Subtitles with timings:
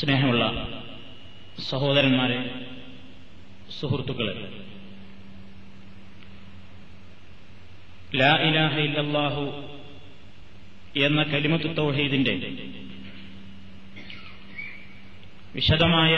[0.00, 0.68] സ്നേഹമുള്ള
[1.68, 2.66] സഹോദരന്മാരെ
[3.80, 4.62] സുഹൃത്തുക്കളെ.
[8.14, 9.42] ലാ ഇലാഹ ഇല്ലല്ലാഹു
[10.96, 12.32] എന്ന കലിമത്ത് തൗഹീദിന്റെ
[15.54, 16.14] വിശദമായ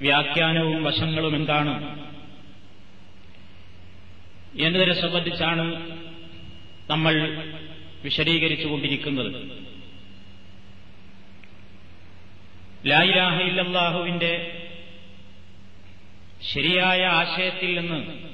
[0.00, 1.98] വ്യാഖ്യാനവും വശങ്ങളും എന്താണ്?
[4.60, 5.90] എന്നതിനെ സംബന്ധിച്ചാണ്
[6.90, 7.44] നമ്മൾ
[8.02, 9.32] വിശദീകരിച്ചുകൊണ്ടിരിക്കുന്നത്.
[9.32, 9.71] ലായിലാഹ
[12.84, 14.62] ഇല്ലല്ലാഹുവിന്റെ
[16.54, 18.28] ശരിയായ ആശയത്തിൽ നിന്ന്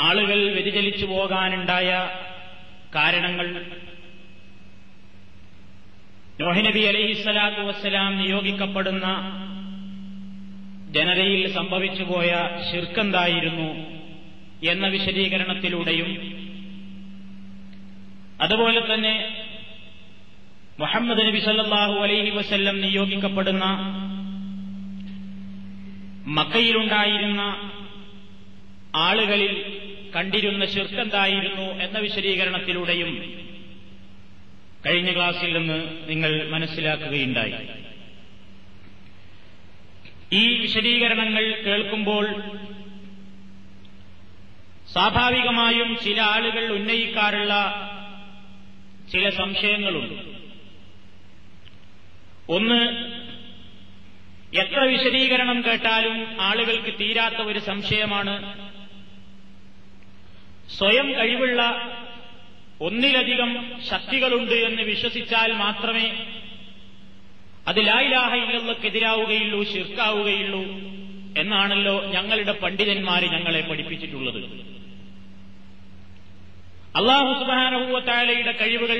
[0.00, 1.90] ആളുകൾ വ്യതിചലിച്ചു പോകാനുണ്ടായ
[2.94, 3.66] കാരണങ്ങൾ.
[6.40, 9.06] നോഹിനബി അലൈഹിസ്സലാത്തു വസ്സലാം നിയോഗിക്കപ്പെടുന്ന
[10.90, 12.30] ജനതയിൽ സംഭവിച്ചുപോയ
[12.72, 14.00] ശിർക്കെന്തായിരുന്നു
[14.70, 16.10] എന്ന വിശദീകരണത്തിലൂടെയും
[18.40, 19.39] അതുപോലെ തന്നെ
[20.80, 23.64] മുഹമ്മദ് നബി സല്ലാഹു അലൈഹി വസ്ല്ലം നിയോഗിക്കപ്പെടുന്ന
[26.26, 27.40] മക്കയിലുണ്ടായിരുന്ന
[28.94, 29.80] ആളുകളിൽ
[30.16, 33.10] കണ്ടിരുന്ന ശിർക്കെന്തായിരുന്നു എന്ന വിശദീകരണത്തിലൂടെയും
[34.86, 37.54] കഴിഞ്ഞ ക്ലാസ്സിൽ നിന്ന് നിങ്ങൾ മനസ്സിലാക്കുകയുണ്ടായി.
[40.32, 42.26] ഈ വിശദീകരണങ്ങൾ കേൾക്കുമ്പോൾ
[44.92, 47.54] സ്വാഭാവികമായും ചില ആളുകൾ ഉന്നയിക്കാറുള്ള
[49.12, 50.29] ചില സംശയങ്ങളുണ്ട്.
[52.50, 52.80] ഒന്ന്
[54.56, 58.34] എത്ര വിശദീകരണം കേട്ടാലും ആളുകൾക്ക് തീരാത്ത ഒരു സംശയമാണ്.
[60.70, 61.62] സ്വയം കഴിവുള്ള
[62.80, 66.06] ഒന്നിലധികം ശക്തികളുണ്ട് എന്ന് വിശ്വസിച്ചാൽ മാത്രമേ
[67.68, 68.34] അത് ലായിലാഹ
[69.72, 70.62] ശിർക്കാവുകയുള്ളൂ
[71.38, 74.40] എന്നാണല്ലോ ഞങ്ങളുടെ പണ്ഡിതന്മാർ ഞങ്ങളെ പഠിപ്പിച്ചിട്ടുള്ളത്.
[76.96, 78.98] അള്ളാഹു സുബാനഹൂവത്തായാലയുടെ കഴിവുകൾ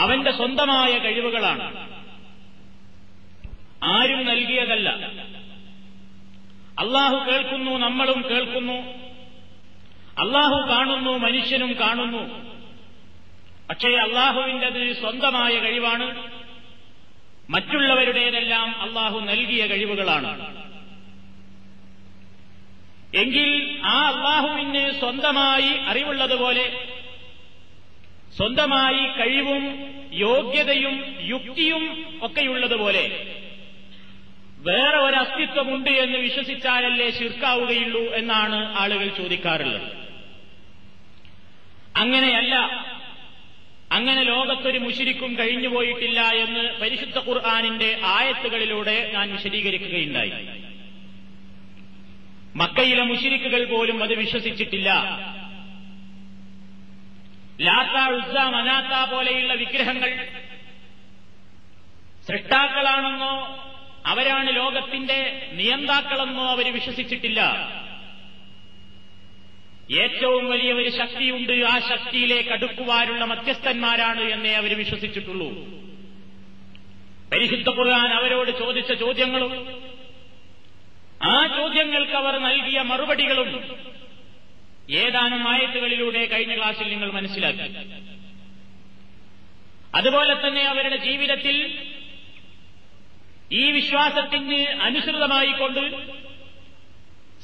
[0.00, 1.90] അവന്റെ സ്വന്തമായ കഴിവുകളാണ്.
[3.84, 4.90] ആരും നൽകിയതല്ല.
[6.78, 9.00] അള്ളാഹു കേൾക്കുന്നു നമ്മളും കേൾക്കുന്നു.
[10.18, 12.50] അള്ളാഹു കാണുന്നു മനുഷ്യനും കാണുന്നു.
[13.70, 16.32] പക്ഷേ അള്ളാഹുവിന്റെത് സ്വന്തമായ കഴിവാണ്.
[17.50, 20.60] മറ്റുള്ളവരുടേതെല്ലാം അള്ളാഹു നൽകിയ കഴിവുകളാണ്.
[23.14, 26.96] എങ്കിൽ ആ അള്ളാഹുവിന് സ്വന്തമായി അറിവുള്ളതുപോലെ
[28.36, 29.64] സ്വന്തമായി കഴിവും
[30.12, 33.26] യോഗ്യതയും യുക്തിയും ഒക്കെയുള്ളതുപോലെ
[34.58, 40.00] വേറെ ഒരു അസ്തിത്വമുണ്ട് എന്ന് വിശ്വസിച്ചാലല്ലേ ശിർക്കാവുകയുള്ളൂ എന്നാണ് ആളുകൾ ചോദിക്കാറുള്ളത്.
[41.96, 42.54] അങ്ങനെയല്ല
[43.92, 50.32] അങ്ങനെ ലോകത്തൊരു മുഷിരിക്കും കഴിഞ്ഞുപോയിട്ടില്ല എന്ന് പരിശുദ്ധ ഖുർആാനിന്റെ ആയത്തുകളിലൂടെ ഞാൻ വിശദീകരിക്കുകയുണ്ടായി.
[52.56, 54.90] മക്കയിലെ മുഷിരിക്കുകൾ പോലും അത് വിശ്വസിച്ചിട്ടില്ല.
[57.60, 60.28] ലാത്ത ഉസ മനാത്ത പോലെയുള്ള വിഗ്രഹങ്ങൾ.
[62.28, 63.34] സൃഷ്ടാക്കളാണെന്നോ
[64.06, 67.40] അവരാണ് ലോകത്തിന്റെ നിയന്താക്കളെന്നോ അവർ വിശ്വസിച്ചിട്ടില്ല.
[69.92, 75.48] ഏറ്റവും വലിയ ഒരു ശക്തിയുണ്ട് ആ ശക്തിയിലേക്ക് അടുക്കുവാനുള്ള മധ്യസ്ഥന്മാരാണ് എന്നേ അവർ വിശ്വസിച്ചിട്ടുള്ളൂ.
[77.32, 79.52] പരിശുദ്ധ ഖുർആൻ അവരോട് ചോദിച്ച ചോദ്യങ്ങളും
[81.22, 83.50] ആ ചോദ്യങ്ങൾക്ക് അവർ നൽകിയ മറുപടികളും
[84.92, 87.76] ഏതാനും ആയത്തുകളിലൂടെ കഴിഞ്ഞ ക്ലാസ്സിൽ നിങ്ങൾ മനസ്സിലാക്കി.
[89.94, 91.78] അതുപോലെ തന്നെ അവരുടെ ജീവിതത്തിൽ
[93.52, 95.80] ഈ വിശ്വാസത്തിന് അനുസൃതമായിക്കൊണ്ട്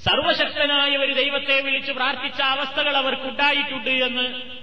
[0.04, 4.56] സർവശക്തനായ ഒരു ദൈവത്തെ വിളിച്ച് പ്രാർത്ഥിച്ച അവസ്ഥകൾ അവർക്കുണ്ടായിട്ടുണ്ട് എന്ന്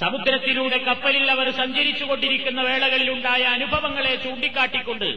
[0.00, 5.08] സമുദ്രത്തിലൂടെ കപ്പലിൽ അവർ സഞ്ചരിച്ചുകൊണ്ടിരിക്കുന്ന വേളകളിലുണ്ടായ അനുഭവങ്ങളെ ചൂണ്ടിക്കാട്ടിക്കൊണ്ട്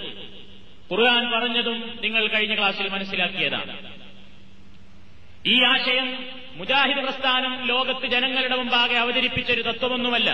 [0.92, 4.03] ഖുർആൻ പറഞ്ഞതും നിങ്ങൾ കഴിഞ്ഞ ക്ലാസ്സിൽ മനസ്സിലാക്കിയതാണ്.
[5.48, 10.30] ഈ ആശയം മുജാഹിദ് പ്രസ്ഥാനം ലോകത്ത് ജനങ്ങളുടെ മുമ്പാകെ അവതരിപ്പിച്ചൊരു തത്വമൊന്നുമല്ല.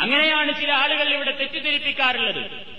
[0.00, 2.70] അങ്ങനെയാണ് ചില ആളുകൾ ഇവിടെ തെറ്റിദ്ധരിപ്പിക്കാറുള്ളത്.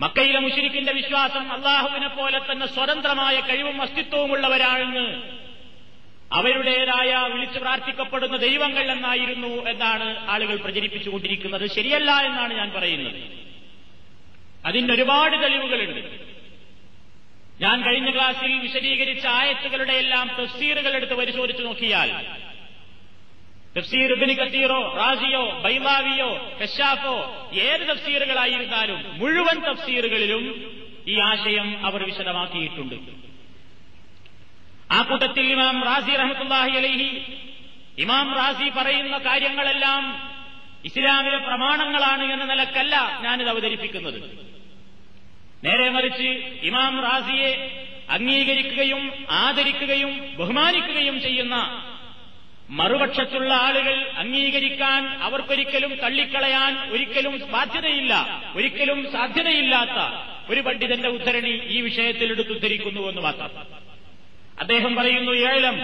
[0.00, 5.22] മക്കയിലെ മുഷിരിക്കിന്റെ വിശ്വാസം അള്ളാഹുവിനെ പോലെ തന്നെ സ്വതന്ത്രമായ കഴിവും അസ്തിത്വവുമുള്ളവരാണെന്ന്
[6.32, 11.66] അവരുടേതായ വിളിച്ചു പ്രാർത്ഥിക്കപ്പെടുന്ന ദൈവങ്ങൾ എന്നായിരുന്നു എന്നാണ് ആളുകൾ പ്രചരിപ്പിച്ചുകൊണ്ടിരിക്കുന്നത്.
[11.66, 13.22] ശരിയല്ല എന്നാണ് ഞാൻ പറയുന്നത്.
[14.64, 16.29] അതിന് ഒരുപാട് തെളിവുകളുണ്ട്.
[17.62, 22.10] ഞാൻ കഴിഞ്ഞ ക്ലാസ്സിൽ വിശദീകരിച്ച ആയത്തുകളുടെ എല്ലാം തഫ്സീറുകൾ എടുത്ത് പരിശോധിച്ചു നോക്കിയാൽ
[23.76, 26.30] തഫ്സീർ ഇബ്നു കത്തീറോ റാസിയോ ബൈമാവിയോ
[26.60, 27.16] കശാഫോ
[27.66, 30.44] ഏത് തഫ്സീറുകളായിരുന്നാലും മുഴുവൻ തഫ്സീറുകളിലും
[31.12, 32.96] ഈ ആശയം അവർ വിശദമാക്കിയിട്ടുണ്ട്.
[34.96, 37.10] ആ കൂട്ടത്തിൽ ഇമാം റാസി റഹമത്തുല്ലാഹി അലൈഹി
[38.04, 40.02] ഇമാം റാസി പറയുന്ന കാര്യങ്ങളെല്ലാം
[40.88, 44.18] ഇസ്ലാമിലെ പ്രമാണങ്ങളാണ് എന്ന നിലക്കല്ല ഞാനിത് അവതരിപ്പിക്കുന്നത്.
[45.62, 46.28] നേരെ മറിച്ച്
[46.62, 47.50] ഇമാം റാസിയെ
[48.08, 49.02] അംഗീകരിക്കുകയും
[49.38, 51.56] ആദരിക്കുകയും ബഹുമാനിക്കുകയും ചെയ്യുന്ന
[52.70, 58.12] മറുപക്ഷത്തുള്ള ആളുകൾ അംഗീകരിക്കാൻ അവർക്കൊരിക്കലും തള്ളിക്കളയാൻ ഒരിക്കലും ബാധ്യതയില്ല
[58.56, 59.98] ഒരിക്കലും സാധ്യതയില്ലാത്ത
[60.50, 63.50] ഒരു പണ്ഡിതന്റെ ഉദ്ധരണി ഈ വിഷയത്തിൽ എടുത്തുദ്ധരിക്കുന്നുവെന്ന് മാത്രം.
[64.58, 65.76] അദ്ദേഹം പറയുന്നു ഏലം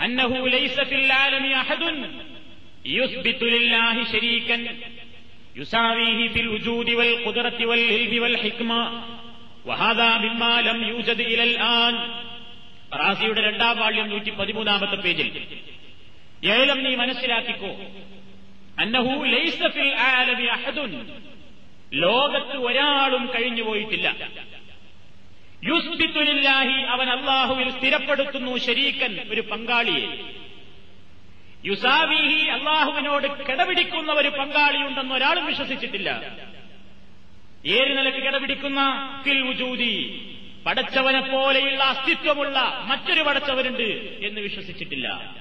[0.00, 1.96] അന്നഹു ലൈസ ഫിൽ ആലമി അഹദുൻ
[2.90, 4.60] യുസ്ബിതു ലില്ലാഹി ശരീകൻ
[12.96, 15.46] റാസിയുടെ രണ്ടാം വാള്യം നൂറ്റി പതിമൂന്നാമത്തെ പേജിൽ.
[16.52, 17.68] ഏലം നീ മനസ്സിലാക്കിക്കോ.
[18.78, 21.06] അന്നഹു ലൈസ ഫിൽ ആലമി അഹദുൻ.
[21.94, 24.16] ലോകത്ത് ഒരാളും കഴിഞ്ഞുപോയിട്ടില്ല
[25.64, 30.34] യുസ്ബിത്തുലില്ലാഹി അവൻ അള്ളാഹുവിൽ സ്ഥിരപ്പെടുത്തുന്നു ശരീക്കൻ ഒരു പങ്കാളിയെ.
[31.66, 36.10] യുസാവിഹി അള്ളാഹുവിനോട് കിടപിടിക്കുന്ന ഒരു പങ്കാളിയുണ്ടെന്ന് ഒരാളും വിശ്വസിച്ചിട്ടില്ല.
[37.66, 38.80] ഏത് നിലയ്ക്ക് കിടപിടിക്കുന്ന?
[39.24, 39.42] ഫിൽ
[40.66, 43.82] പടച്ചവനെ പോലെയുള്ള അസ്തിത്വമുള്ള മറ്റൊരു പടച്ചവരുണ്ട്
[44.26, 45.34] എന്ന് വിശ്വസിച്ചിട്ടില്ല.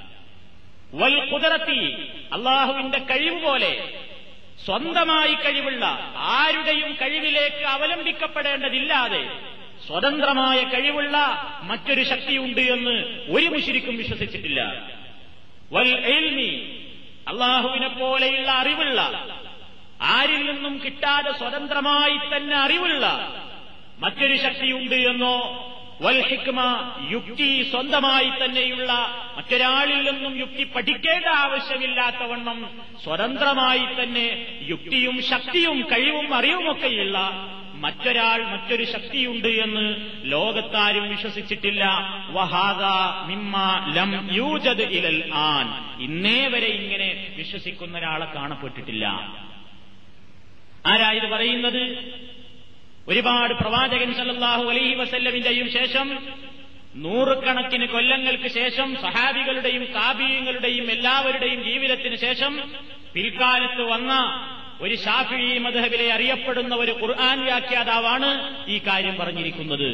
[0.93, 4.01] വൽ കുതിരത്തി അള്ളാഹുവിന്റെ കഴിവ് പോലെ
[4.65, 9.39] സ്വന്തമായി കഴിവുള്ള ആരുടെയും കഴിവിലേക്ക് അവലംബിക്കപ്പെടേണ്ടതില്ലാതെ
[9.87, 11.17] സ്വതന്ത്രമായ കഴിവുള്ള
[11.63, 14.89] മറ്റൊരു ശക്തിയുണ്ട് എന്ന് ഒരു മുഷിരിക്കും വിശ്വസിച്ചിട്ടില്ല.
[17.27, 18.99] അള്ളാഹുവിനെ പോലെയുള്ള അറിവുള്ള
[20.13, 23.05] ആരിൽ നിന്നും കിട്ടാതെ സ്വതന്ത്രമായി തന്നെ അറിവുള്ള
[23.99, 25.35] മറ്റൊരു ശക്തിയുണ്ട് എന്നോ
[26.01, 26.59] വൽ ഹിക്മ
[27.09, 28.91] യുക്തി സ്വന്തമായി തന്നെയുള്ള
[29.37, 32.59] മറ്റൊരാളിൽ നിന്നും യുക്തി പഠിക്കേണ്ട ആവശ്യമില്ലാത്തവണ്ണം
[33.03, 34.27] സ്വതന്ത്രമായി തന്നെ
[34.67, 37.17] യുക്തിയും ശക്തിയും കഴിവും അറിവുമൊക്കെയുള്ള
[37.83, 41.85] മറ്റൊരാൾ മറ്റൊരു ശക്തിയുണ്ട് എന്ന് ലോകത്താരും വിശ്വസിച്ചിട്ടില്ല.
[43.95, 45.99] ലം യൂജദ് ഇലൽ ആൻ.
[46.03, 49.07] ഇന്നേ വരെ ഇങ്ങനെ വിശ്വസിക്കുന്ന ഒരാളെ കാണപ്പെട്ടിട്ടില്ല.
[50.85, 52.13] ആരായത് പറയുന്നത്?
[53.07, 56.27] ഒരുപാട് പ്രവാചകൻ സല്ലല്ലാഹു അലൈഹി വസല്ലമിന്റെയും ശേഷം
[56.95, 62.71] നൂറുകണക്കിന് കൊല്ലങ്ങൾക്ക് ശേഷം സഹാബികളുടെയും താപീയങ്ങളുടെയും എല്ലാവരുടെയും ജീവിതത്തിന് ശേഷം
[63.13, 64.11] പിൽക്കാലത്ത് വന്ന
[64.81, 69.89] ഒരു ഷാഫി മധബിലെ അറിയപ്പെടുന്ന ഒരു ഖുർആൻ വ്യാഖ്യാതാവാണ് ഈ കാര്യം പറഞ്ഞിരിക്കുന്നത്.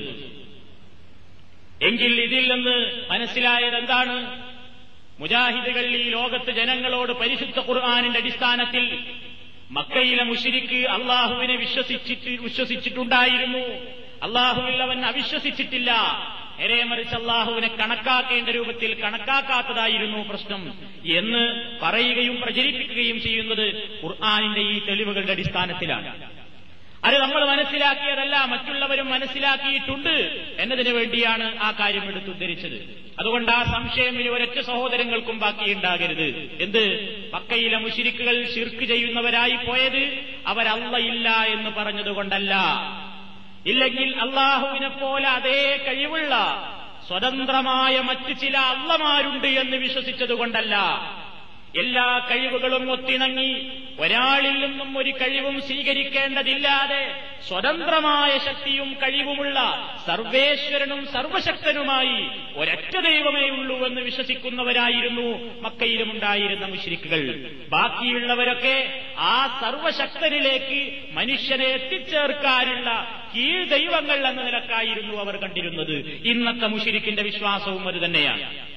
[1.82, 4.44] എങ്കിൽ ഇതിൽ നിന്ന് മനസ്സിലായത് എന്താണ്?
[5.20, 9.00] മുജാഹിദുകൾ ഈ ലോകത്ത് ജനങ്ങളോട് പരിശുദ്ധ ഖുർആാനിന്റെ അടിസ്ഥാനത്തിൽ
[9.72, 13.64] മക്കയിലെ മുഷിരിക്ക് അള്ളാഹുവിനെ വിശ്വസിച്ചിട്ട് വിശ്വസിച്ചിട്ടുണ്ടായിരുന്നു.
[14.24, 15.92] അള്ളാഹുവിൽ അവൻ അവിശ്വസിച്ചിട്ടില്ല.
[16.60, 20.74] നേരെ മറിച്ച് അള്ളാഹുവിനെ കണക്കാക്കേണ്ട രൂപത്തിൽ കണക്കാക്കാത്തതായിരുന്നു പ്രശ്നം
[21.18, 26.40] എന്ന് പറയുകയും പ്രചരിപ്പിക്കുകയും ചെയ്യുന്നത് ഖുർആാനിന്റെ ഈ തെളിവുകളുടെ അടിസ്ഥാനത്തിലാണ്.
[27.04, 34.60] അത് നമ്മൾ മനസ്സിലാക്കിയതല്ല മറ്റുള്ളവരും മനസ്സിലാക്കിയിട്ടുണ്ട് എന്നതിനു വേണ്ടിയാണ് ആ കാര്യം എടുത്തുദ്ധരിച്ചത് അതുകൊണ്ട് ആ സംശയം ഇനി ഒരൊറ്റ
[34.60, 36.84] സഹോദരങ്ങൾക്കും ബാക്കിയുണ്ടാകരുത് എന്ത്?
[37.34, 42.54] പക്കയിലെ മുഷിരിക്കുകൾ ശിർക്ക് ചെയ്യുന്നവരായി പോയത് അവരല്ല ഇല്ല എന്ന് പറഞ്ഞതുകൊണ്ടല്ല.
[43.66, 46.36] ഇല്ലെങ്കിൽ അള്ളാഹുവിനെ പോലെ അതേ കഴിവുള്ള
[47.08, 50.76] സ്വതന്ത്രമായ മറ്റു ചില അള്ളമാരുണ്ട് എന്ന് വിശ്വസിച്ചതുകൊണ്ടല്ല.
[51.76, 53.70] എല്ലാ കഴിവുകളും ഒത്തിണങ്ങി
[54.00, 57.16] ഒരാളിൽ നിന്നും ഒരു കഴിവും സ്വീകരിക്കേണ്ടതില്ലാതെ
[57.48, 59.60] സ്വതന്ത്രമായ ശക്തിയും കഴിവുമുള്ള
[60.06, 67.22] സർവേശ്വരനും സർവശക്തനുമായി ഒരൊറ്റ ദൈവമേ ഉള്ളൂ എന്ന് വിശ്വസിക്കുന്നവരായിരുന്നു മക്കയിലുമുണ്ടായിരുന്ന മുശ്രിക്കുകൾ
[67.70, 72.90] ബാക്കിയുള്ളവരൊക്കെ ആ സർവശക്തനിലേക്ക് മനുഷ്യനെ എത്തിച്ചേർക്കാനുള്ള
[73.36, 76.22] കീഴ് ദൈവങ്ങൾ എന്ന നിലക്കായിരുന്നു അവർ കണ്ടിരുന്നത്.
[76.26, 78.69] ഇന്നത്തെ മുഷിരിക്കിന്റെ വിശ്വാസവും അത് തന്നെയാണ്.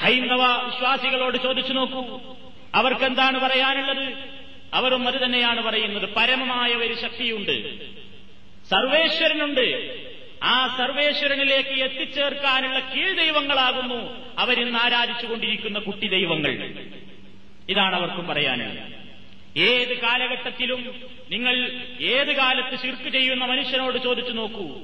[0.00, 2.20] ഹൈന്ദവ വിശ്വാസികളോട് ചോദിച്ചു നോക്കൂ.
[2.74, 4.14] അവർക്കെന്താണ് പറയാനുള്ളത്?
[4.74, 6.14] അവരും അത് തന്നെയാണ് പറയുന്നത്.
[6.16, 7.86] പരമമായ ഒരു ശക്തിയുണ്ട്.
[8.68, 9.96] സർവേശ്വരനുണ്ട്.
[10.42, 16.84] ആ സർവേശ്വരനിലേക്ക് എത്തിച്ചേർക്കാനുള്ള കീഴ് ദൈവങ്ങളാകുന്നു അവരിന്ന് ആരാധിച്ചുകൊണ്ടിരിക്കുന്ന കുട്ടി ദൈവങ്ങൾ
[17.68, 18.98] ഇതാണ് അവർക്കും പറയാനുള്ളത്
[19.58, 24.80] ഏത് കാലഘട്ടത്തിലും നിങ്ങൾ ഏത് കാലത്ത് ശിർക്ക് ചെയ്യുന്ന മനുഷ്യനോട് ചോദിച്ചു നോക്കൂ.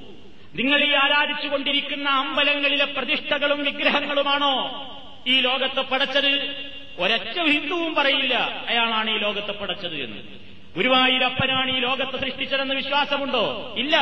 [0.55, 4.91] നിങ്ങൾ ഈ ആരാധിച്ചുകൊണ്ടിരിക്കുന്ന അമ്പലങ്ങളിലെ പ്രതിഷ്ഠകളും വിഗ്രഹങ്ങളുമാണോ?
[5.27, 6.55] ഈ ലോകത്തെ പടച്ചത്
[6.99, 8.65] ഒരൊറ്റ ഹിന്ദുവും പറയില്ല.
[8.67, 10.17] അയാളാണ് ഈ ലോകത്തെ പടച്ചത് എന്ന്.
[10.75, 13.75] ഗുരുവായൂരപ്പനാണ് ഈ ലോകത്തെ സൃഷ്ടിച്ചതെന്ന് വിശ്വാസമുണ്ടോ?
[13.77, 13.97] ഇല്ല.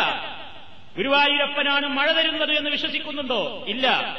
[0.97, 3.65] ഗുരുവായൂരപ്പനാണ് മഴ തരുന്നത് എന്ന് വിശ്വസിക്കുന്നുണ്ടോ?
[3.67, 4.17] ഇല്ല.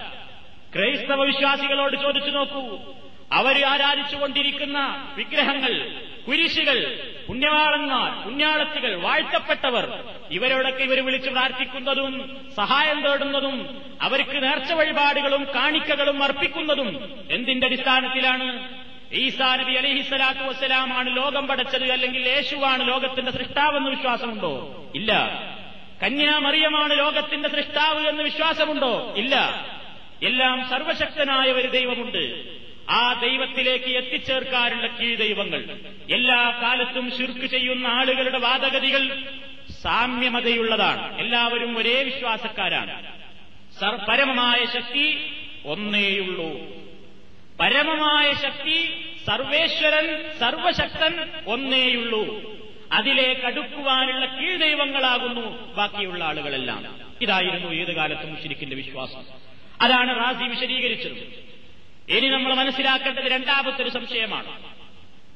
[0.74, 2.94] ക്രൈസ്തവ വിശ്വാസികളോട് ചോദിച്ചു നോക്കൂ.
[3.32, 14.72] അവർ ആരാധിച്ചുകൊണ്ടിരിക്കുന്ന വിഗ്രഹങ്ങൾ കുരിശുകൾ പുണ്യവാളന്മാർ പുണ്യാളത്തികൾ വാഴ്ത്തപ്പെട്ടവർ ഇവരോടൊക്കെ ഇവർ വിളിച്ചു പ്രാർത്ഥിക്കുന്നതും സഹായം തേടുന്നതും അവർക്ക് നേർച്ച
[14.72, 18.68] വഴിപാടുകളും കാണിക്കകളും അർപ്പിക്കുന്നതും എന്തിന്റെ അടിസ്ഥാനത്തിലാണ്?
[19.12, 24.84] ഈസാ നബി അലിഹിസലാത്തു വസ്സലാമാണ് ലോകം പടച്ചത് അല്ലെങ്കിൽ യേശുവാണ് ലോകത്തിന്റെ സൃഷ്ടാവെന്ന് വിശ്വാസമുണ്ടോ?
[24.94, 25.42] ഇല്ല.
[26.02, 29.14] കന്യാമറിയമാണ് ലോകത്തിന്റെ സൃഷ്ടാവ് എന്ന് വിശ്വാസമുണ്ടോ?
[29.16, 29.66] ഇല്ല.
[30.22, 32.53] എല്ലാം സർവശക്തനായ ഒരു ദൈവമുണ്ട്.
[32.90, 35.78] ആ ദൈവത്തിലേക്ക് എത്തിച്ചേർക്കാറുള്ള കീഴ്ദൈവങ്ങൾ.
[36.14, 39.22] എല്ലാ കാലത്തും ശുർക്ക് ചെയ്യുന്ന ആളുകളുടെ വാദഗതികൾ
[39.82, 41.18] സാമ്യമതയുള്ളതാണ്.
[41.18, 43.14] എല്ലാവരും ഒരേ വിശ്വാസക്കാരാണ്.
[44.08, 45.32] പരമമായ ശക്തി
[45.66, 46.84] ഒന്നേയുള്ളൂ
[47.60, 52.54] പരമമായ ശക്തി സർവേശ്വരൻ സർവശക്തൻ ഒന്നേയുള്ളൂ
[52.92, 56.98] അതിലേക്ക് അടുക്കുവാനുള്ള കീഴ്ദൈവങ്ങളാകുന്നു ബാക്കിയുള്ള ആളുകളെല്ലാം.
[57.22, 59.24] ഇതായിരുന്നു ഏത് കാലത്തും മുഷിരിക്കിന്റെ വിശ്വാസം.
[59.80, 61.53] അതാണ് റാസി വിശദീകരിച്ചത്.
[62.08, 64.74] ഇനി നമ്മൾ മനസ്സിലാക്കേണ്ടത് രണ്ടാമത്തെ ഒരു സംശയമാണ്.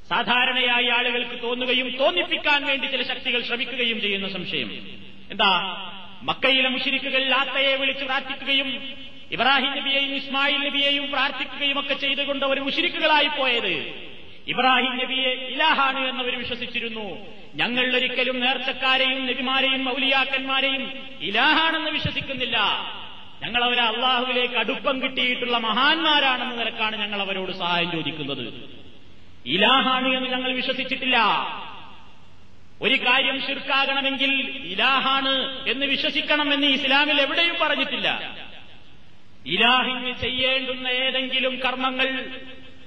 [0.09, 4.71] സാധാരണയായി ആളുകൾക്ക് തോന്നുകയും തോന്നിപ്പിക്കാൻ വേണ്ടി ചില ശക്തികൾ ശ്രമിക്കുകയും ചെയ്യുന്ന സംശയം.
[5.31, 5.49] എന്താ?
[6.23, 8.83] മക്കയിലെ മുഷിരിക്കുകൾ ആത്തയെ വിളിച്ച് പ്രാർത്ഥിക്കുകയും
[9.33, 14.09] ഇബ്രാഹിം നബിയെയും ഇസ്മായിൽ നബിയെയും പ്രാർത്ഥിക്കുകയും ഒക്കെ ചെയ്തുകൊണ്ട് അവർ മുഷിരിക്കുകളായി പോയത്.
[14.49, 17.27] ഇബ്രാഹിം നബിയെ ഇലാഹാണ് എന്നവർ വിശ്വസിച്ചിരുന്നു.
[17.55, 22.59] ഞങ്ങൾ ഒരിക്കലും നേർച്ചക്കാരെയും നബിമാരെയും മൗലിയാക്കന്മാരെയും ഇലാഹാണെന്ന് വിശ്വസിക്കുന്നില്ല.
[23.43, 28.73] ഞങ്ങൾ അവരെ അള്ളാഹുവിലേക്ക് അടുപ്പം കിട്ടിയിട്ടുള്ള മഹാന്മാരാണെന്ന നിലക്കാണ് ഞങ്ങൾ അവരോട് സഹായം ചോദിക്കുന്നത്.
[29.47, 31.19] ഇലാഹാണ് എന്ന് ഞങ്ങൾ വിശ്വസിച്ചിട്ടില്ല.
[32.83, 34.33] ഒരു കാര്യം ശിർക്കാകണമെങ്കിൽ
[34.65, 38.37] ഇലാഹാണ് എന്ന് വിശ്വസിക്കണമെന്ന് ഇസ്ലാമിൽ എവിടെയും പറഞ്ഞിട്ടില്ല.
[39.47, 42.31] ഇലാഹിന് ചെയ്യേണ്ടുന്ന ഏതെങ്കിലും കർമ്മങ്ങൾ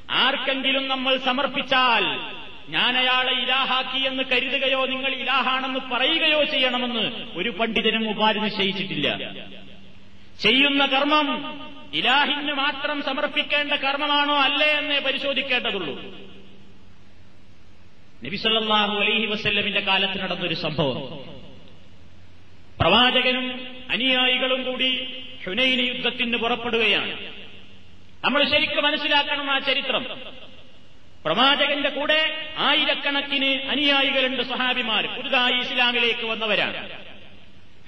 [0.10, 2.04] ആർക്കെങ്കിലും നമ്മൾ സമർപ്പിച്ചാൽ
[2.70, 9.08] ഞാൻ അയാളെ ഇലാഹാക്കി എന്ന് കരുതുകയോ നിങ്ങൾ ഇലാഹാണെന്ന് പറയുകയോ ചെയ്യണമെന്ന് ഒരു പണ്ഡിതനും ഉപാധി നിശ്ചയിച്ചിട്ടില്ല.
[10.42, 11.62] ചെയ്യുന്ന കർമ്മം
[11.94, 16.04] ഇലാഹിന് മാത്രം സമർപ്പിക്കേണ്ട കർമ്മമാണോ അല്ലേ എന്നേ പരിശോധിക്കേണ്ടതുള്ളൂ.
[18.26, 21.18] നബിസല്ലാഹു അലൈഹി വസ്ല്ലമിന്റെ കാലത്ത് നടന്നൊരു സംഭവം.
[22.82, 27.26] പ്രവാചകനും അനുയായികളും കൂടി ഹുനൈന് യുദ്ധത്തിന് പുറപ്പെടുകയാണ്.
[28.26, 30.04] നമ്മൾ ശരിക്കും മനസ്സിലാക്കണം ആ ചരിത്രം.
[31.26, 35.08] പ്രവാചകന്റെ കൂടെ ആയിരക്കണക്കിന് അനുയായികളുണ്ട് സഹാബിമാർ.
[35.08, 36.92] പുതുതായി ഇസ്ലാമിലേക്ക് വന്നവരാണ്.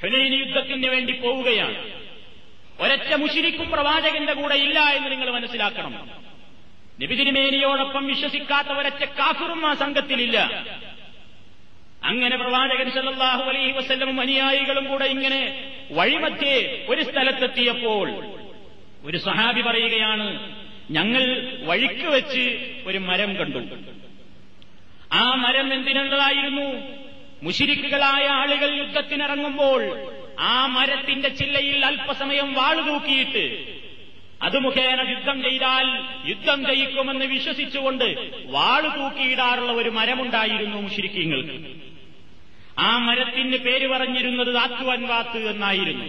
[0.01, 2.02] ഹുനൈന് യുദ്ധത്തിന് വേണ്ടി പോവുകയാണ്.
[2.80, 6.10] ഒരൊറ്റ മുഷിരിക്കും പ്രവാചകന്റെ കൂടെ ഇല്ല എന്ന് നിങ്ങൾ മനസ്സിലാക്കണം.
[7.03, 10.65] നബിതിരുമേനിയോടൊപ്പം വിശ്വസിക്കാത്ത ഒരൊറ്റ കാഫിറും ആ സംഘത്തിലില്ല.
[12.03, 18.25] അങ്ങനെ പ്രവാചകൻ സല്ലാഹു അലൈഹി വസ്ല്ലമും അനുയായികളും കൂടെ ഇങ്ങനെ വഴിമധ്യേ ഒരു സ്ഥലത്തെത്തിയപ്പോൾ
[19.06, 20.56] ഒരു സഹാബി പറയുകയാണ്
[20.92, 23.60] ഞങ്ങൾ വഴിക്ക് വെച്ച് ഒരു മരം കണ്ടു.
[25.13, 26.94] ആ മരം എന്തിനുള്ളതായിരുന്നു?
[27.44, 33.73] മുഷിരിക്കുകളായ ആളുകൾ യുദ്ധത്തിനിറങ്ങുമ്പോൾ ആ മരത്തിന്റെ ചില്ലയിൽ അല്പസമയം വാളുതൂക്കിയിട്ട്
[34.41, 41.83] അത് മുഖേന യുദ്ധം ചെയ്താൽ യുദ്ധം ജയിക്കുമെന്ന് വിശ്വസിച്ചുകൊണ്ട് വാളു തൂക്കിയിടാറുള്ള ഒരു മരമുണ്ടായിരുന്നു മുഷിരിക്കങ്ങൾക്ക്
[42.79, 46.05] ആ മരത്തിന് പേര് പറഞ്ഞിരുന്നത് താത്തുവൻവാത്ത് എന്നായിരുന്നു.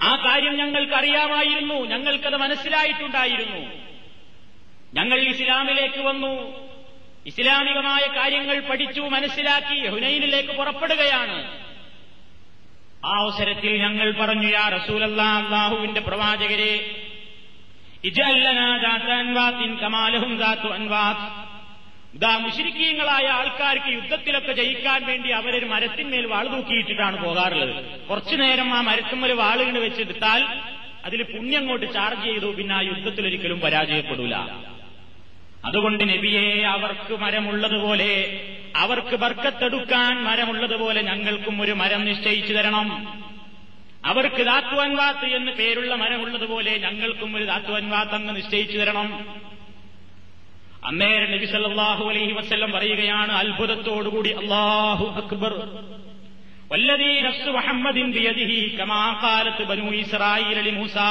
[0.00, 1.74] ആ കാര്യം ഞങ്ങൾക്കറിയാമായിരുന്നു.
[1.74, 3.70] ഞങ്ങൾക്കത് മനസ്സിലായിട്ടുണ്ടായിരുന്നു.
[4.94, 6.66] ഞങ്ങൾ ഇസ്ലാമിലേക്ക് വന്നു.
[7.26, 11.65] ഇസ്ലാമികമായ കാര്യങ്ങൾ പഠിച്ചു മനസ്സിലാക്കി ഹുനൈനിലേക്ക് പുറപ്പെടുകയാണ്.
[13.06, 16.72] ആ അവസരത്തിൽ ഞങ്ങൾ പറഞ്ഞു യാ റസൂലല്ലാ അള്ളാഹുവിന്റെ പ്രവാചകരെ
[22.14, 27.72] ഇതാ മുഷിരിക്കീങ്ങളായ ആൾക്കാർക്ക് യുദ്ധത്തിലൊക്കെ ജയിക്കാൻ വേണ്ടി അവരൊരു മരത്തിന്മേൽ വാൾ തൂക്കിയിട്ടിട്ടാണ് പോകാറുള്ളത്.
[28.08, 30.42] കുറച്ചു നേരം ആ മരത്തിന്മേൽ വാളുകൾ വെച്ചെടുത്താൽ
[31.04, 34.34] അതിൽ പുണ്യം കൊണ്ട് ചാർജ് ചെയ്തു പിന്നെ ആ യുദ്ധത്തിലൊരിക്കലും പരാജയപ്പെടൂല.
[35.64, 38.10] അതുകൊണ്ട് നബിയെ അവർക്ക് മരമുള്ളതുപോലെ
[38.76, 42.88] അവർക്ക് ബർക്കത്തെടുക്കാൻ മരമുള്ളതുപോലെ ഞങ്ങൾക്കും ഒരു മരം നിശ്ചയിച്ചു തരണം.
[44.04, 49.26] അവർക്ക് ദാത്തുവൻവാത്ത് എന്ന് പേരുള്ള മരമുള്ളതുപോലെ ഞങ്ങൾക്കും ഒരു ദാത്വൻവാത്ത് അങ്ങ് നിശ്ചയിച്ചു തരണം.
[50.84, 55.54] അന്നേരം നബി സല്ലാഹു അലൈഹി വസ്ല്ലം പറയുകയാണ് അത്ഭുതത്തോടുകൂടി അള്ളാഹു അക്ബർ.
[56.72, 59.10] വല്ലതീ നഫ്സ് മുഹമ്മദിൻ ബിയദിഹി കമാ
[60.70, 61.10] മൂസാ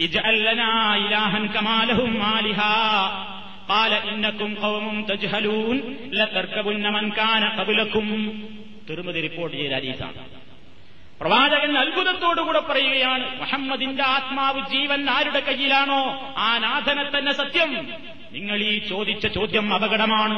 [0.00, 0.48] ഇജ്അൽ
[0.96, 3.35] ഇലാഹൻ കമാ ലഹും ആലിഹാ.
[3.69, 5.77] قال إنكم قوم تجهلون
[6.11, 8.05] لتركبن من كان قبلكم
[8.87, 10.19] തിരുമതി റിപ്പോർട്ട് ചെയ്ത ഹദീസാണ്
[11.21, 16.01] പ്രവാചകൻ അത്ഭുതത്തോടുകൂടെ പറയുകയാണ് മുഹമ്മദിന്റെ ആത്മാവ് ജീവൻ ആരുടെ കയ്യിലാണോ
[16.39, 17.69] ആ നാഥനെ തന്നെ സത്യം
[18.31, 20.37] നിങ്ങൾ ഈ ചോദിച്ച ചോദ്യം അപകടമാണ്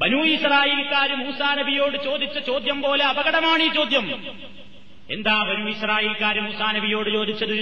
[0.00, 4.06] ബനു ഇസ്രായേൽക്കാർ മൂസാ നബിയോട് ചോദിച്ച ചോദ്യം പോലെ അപകടമാണ് ഈ ചോദ്യം
[5.10, 7.56] എന്താ ബനു ഇസ്രായേൽക്കാർ മൂസാ നബിയോട് ചോദിച്ചത്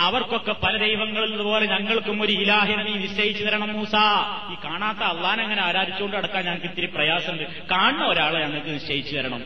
[0.00, 3.94] അവർക്കൊക്കെ പല ദൈവങ്ങളുള്ളതുപോലെ ഞങ്ങൾക്കും ഒരു ഇലാഹിനെ നീ നിശ്ചയിച്ചു തരണം മൂസ.
[4.52, 7.68] ഈ കാണാത്ത അള്ളാൻ അങ്ങനെ ആരാധിച്ചുകൊണ്ട് നടക്കാൻ ഞങ്ങൾക്ക് ഇത്തിരി പ്രയാസമുണ്ട്.
[7.68, 9.42] കാണുന്ന ഒരാളെ ഞങ്ങൾക്ക് നിശ്ചയിച്ചു തരണം.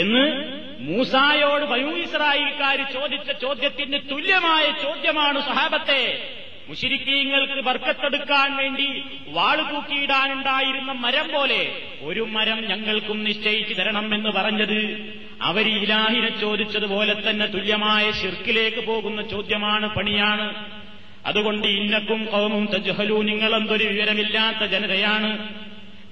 [0.00, 0.44] എന്ന്
[0.78, 6.30] മൂസായോട് ഇസ്രായേൽക്കാർ ചോദിച്ച ചോദ്യത്തിന് തുല്യമായ ചോദ്യമാണ് സഹാബത്തെ.
[6.68, 15.12] മുഷിരിക്കീങ്ങൾക്ക് ബർക്കത്തെടുക്കാൻ വേണ്ടി വാൾ തൂക്കിയിടാനുണ്ടായിരുന്ന മരം പോലെ ഒരു മരം ഞങ്ങൾക്കും നിശ്ചയിച്ചു തരണം എന്ന് പറഞ്ഞത്.
[15.42, 20.76] അവർ ഇലാഹിനെ ചോദിച്ചതുപോലെ തന്നെ തുല്യമായ ഷിർക്കിലേക്ക് പോകുന്ന ചോദ്യമാണ് പണിയാണ്.
[21.26, 25.54] അതുകൊണ്ട് ഇന്നക്കും കൗമും തജുഹലു നിങ്ങളെന്തൊരു വിവരമില്ലാത്ത ജനതയാണ്.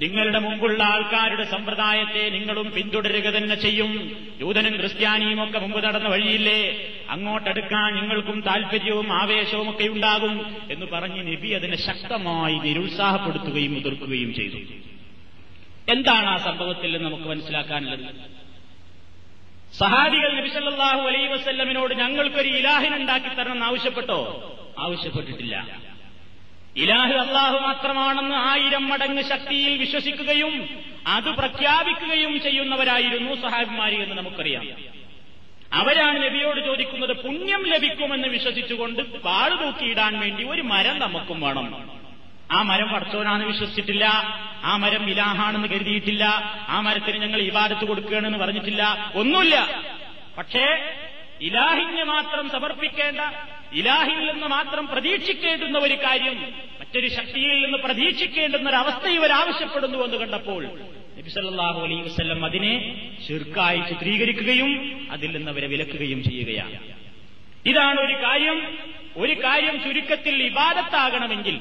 [0.02, 4.16] നിങ്ങളുടെ മുമ്പുള്ള ആൾക്കാരുടെ സമ്പ്രദായത്തെ നിങ്ങളും പിന്തുടരുക തന്നെ ചെയ്യും.
[4.40, 6.76] ജൂതനും ക്രിസ്ത്യാനിയും ഒക്കെ മുമ്പ് നടന്ന വഴിയില്ലേ?
[7.10, 14.56] അങ്ങോട്ടെടുക്കാൻ നിങ്ങൾക്കും താൽപര്യവും ആവേശവും ഒക്കെ ഉണ്ടാകും എന്ന് പറഞ്ഞ് നബി അതിനെ ശക്തമായി നിരുത്സാഹപ്പെടുത്തുകയും എതിർക്കുകയും ചെയ്തു.
[15.92, 18.43] എന്താണ് ആ സംഭവത്തിൽ നമുക്ക് മനസ്സിലാക്കാനുള്ളത്?
[19.78, 24.18] സഹാബികൾ നബിസല്ലാഹു അലൈ വസ്ല്ലമിനോട് ഞങ്ങൾക്കൊരു ഇലാഹിനുണ്ടാക്കി തരണം ആവശ്യപ്പെട്ടോ?
[24.78, 25.80] ആവശ്യപ്പെട്ടിട്ടില്ല.
[26.76, 30.68] ഇലാഹ് അള്ളാഹു മാത്രമാണെന്ന് ആയിരം മടങ്ങ് ശക്തിയിൽ വിശ്വസിക്കുകയും
[31.06, 34.66] അത് പ്രഖ്യാപിക്കുകയും ചെയ്യുന്നവരായിരുന്നു സഹാബിമാരി എന്ന് നമുക്കറിയാം.
[35.72, 42.03] അവരാണ് നബിയോട് ചോദിക്കുന്നത് പുണ്യം ലഭിക്കുമെന്ന് വിശ്വസിച്ചുകൊണ്ട് പാഴുതൂക്കിയിടാൻ വേണ്ടി ഒരു മരം നമുക്കും വേണം.
[42.54, 44.04] ആ മരം പടച്ചോനാണെന്ന് വിശ്വസിച്ചിട്ടില്ല.
[44.64, 46.25] ആ മരം ഇലാഹാണെന്ന് കരുതിയിട്ടില്ല.
[46.68, 49.12] ആ മരത്തിന് ഞങ്ങൾ ഇബാദത്ത് കൊടുക്കുകയാണെന്ന് പറഞ്ഞിട്ടില്ല.
[49.14, 49.82] ഒന്നുമില്ല.
[50.38, 50.92] പക്ഷേ
[51.40, 53.20] ഇലാഹിന് മാത്രം സമർപ്പിക്കേണ്ട
[53.73, 60.16] ഇലാഹിൽ നിന്ന് മാത്രം പ്രതീക്ഷിക്കേണ്ടുന്ന ഒരു കാര്യം മറ്റൊരു ശക്തിയിൽ നിന്ന് പ്രതീക്ഷിക്കേണ്ടുന്ന ഒരു അവസ്ഥ ഇവർ ആവശ്യപ്പെടുന്നു എന്ന്
[60.16, 60.64] കണ്ടപ്പോൾ
[61.18, 66.78] നബിസല്ലാഹു അലൈ വസ്ല്ലം അതിനെ ചെറുക്കായി ചിത്രീകരിക്കുകയും അതിൽ നിന്ന് അവരെ വിലക്കുകയും ചെയ്യുകയാണ്.
[67.66, 68.78] ഇതാണ് ഒരു കാര്യം.
[69.16, 71.61] ഒരു കാര്യം ചുരുക്കത്തിൽ ഇബാദത്താകണമെങ്കിൽ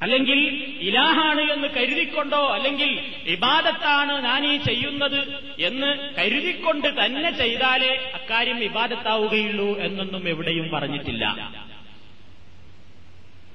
[0.00, 0.40] അല്ലെങ്കിൽ
[0.80, 2.90] ഇലാഹാണ് എന്ന് കരുതിക്കൊണ്ടോ അല്ലെങ്കിൽ
[3.26, 5.20] ഇബാദത്താണ് ഞാൻ ഈ ചെയ്യുന്നത്
[5.60, 5.88] എന്ന്
[6.18, 11.24] കരുതിക്കൊണ്ട് തന്നെ ചെയ്താലേ അക്കാര്യം ഇബാദത്താവുകയുള്ളൂ എന്നൊന്നും എവിടെയും പറഞ്ഞിട്ടില്ല.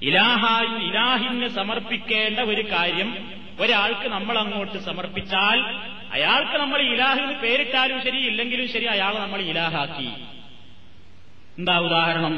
[0.01, 3.09] ഇലാഹായി ഇലാഹിന് സമർപ്പിക്കേണ്ട ഒരു കാര്യം
[3.59, 5.59] ഒരാൾക്ക് നമ്മൾ അങ്ങോട്ട് സമർപ്പിച്ചാൽ
[6.11, 10.09] അയാൾക്ക് നമ്മൾ ഇലാഹിന് പേരിട്ടാലും ശരി ഇല്ലെങ്കിലും ശരി അയാളെ നമ്മൾ ഇലാഹാക്കി.
[11.59, 12.35] എന്താ ഉദാഹരണം?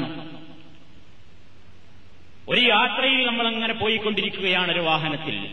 [2.48, 5.50] ഒരു യാത്രയിൽ നമ്മൾ അങ്ങനെ പോയിക്കൊണ്ടിരിക്കുകയാണ് ഒരു വാഹനത്തിൽ.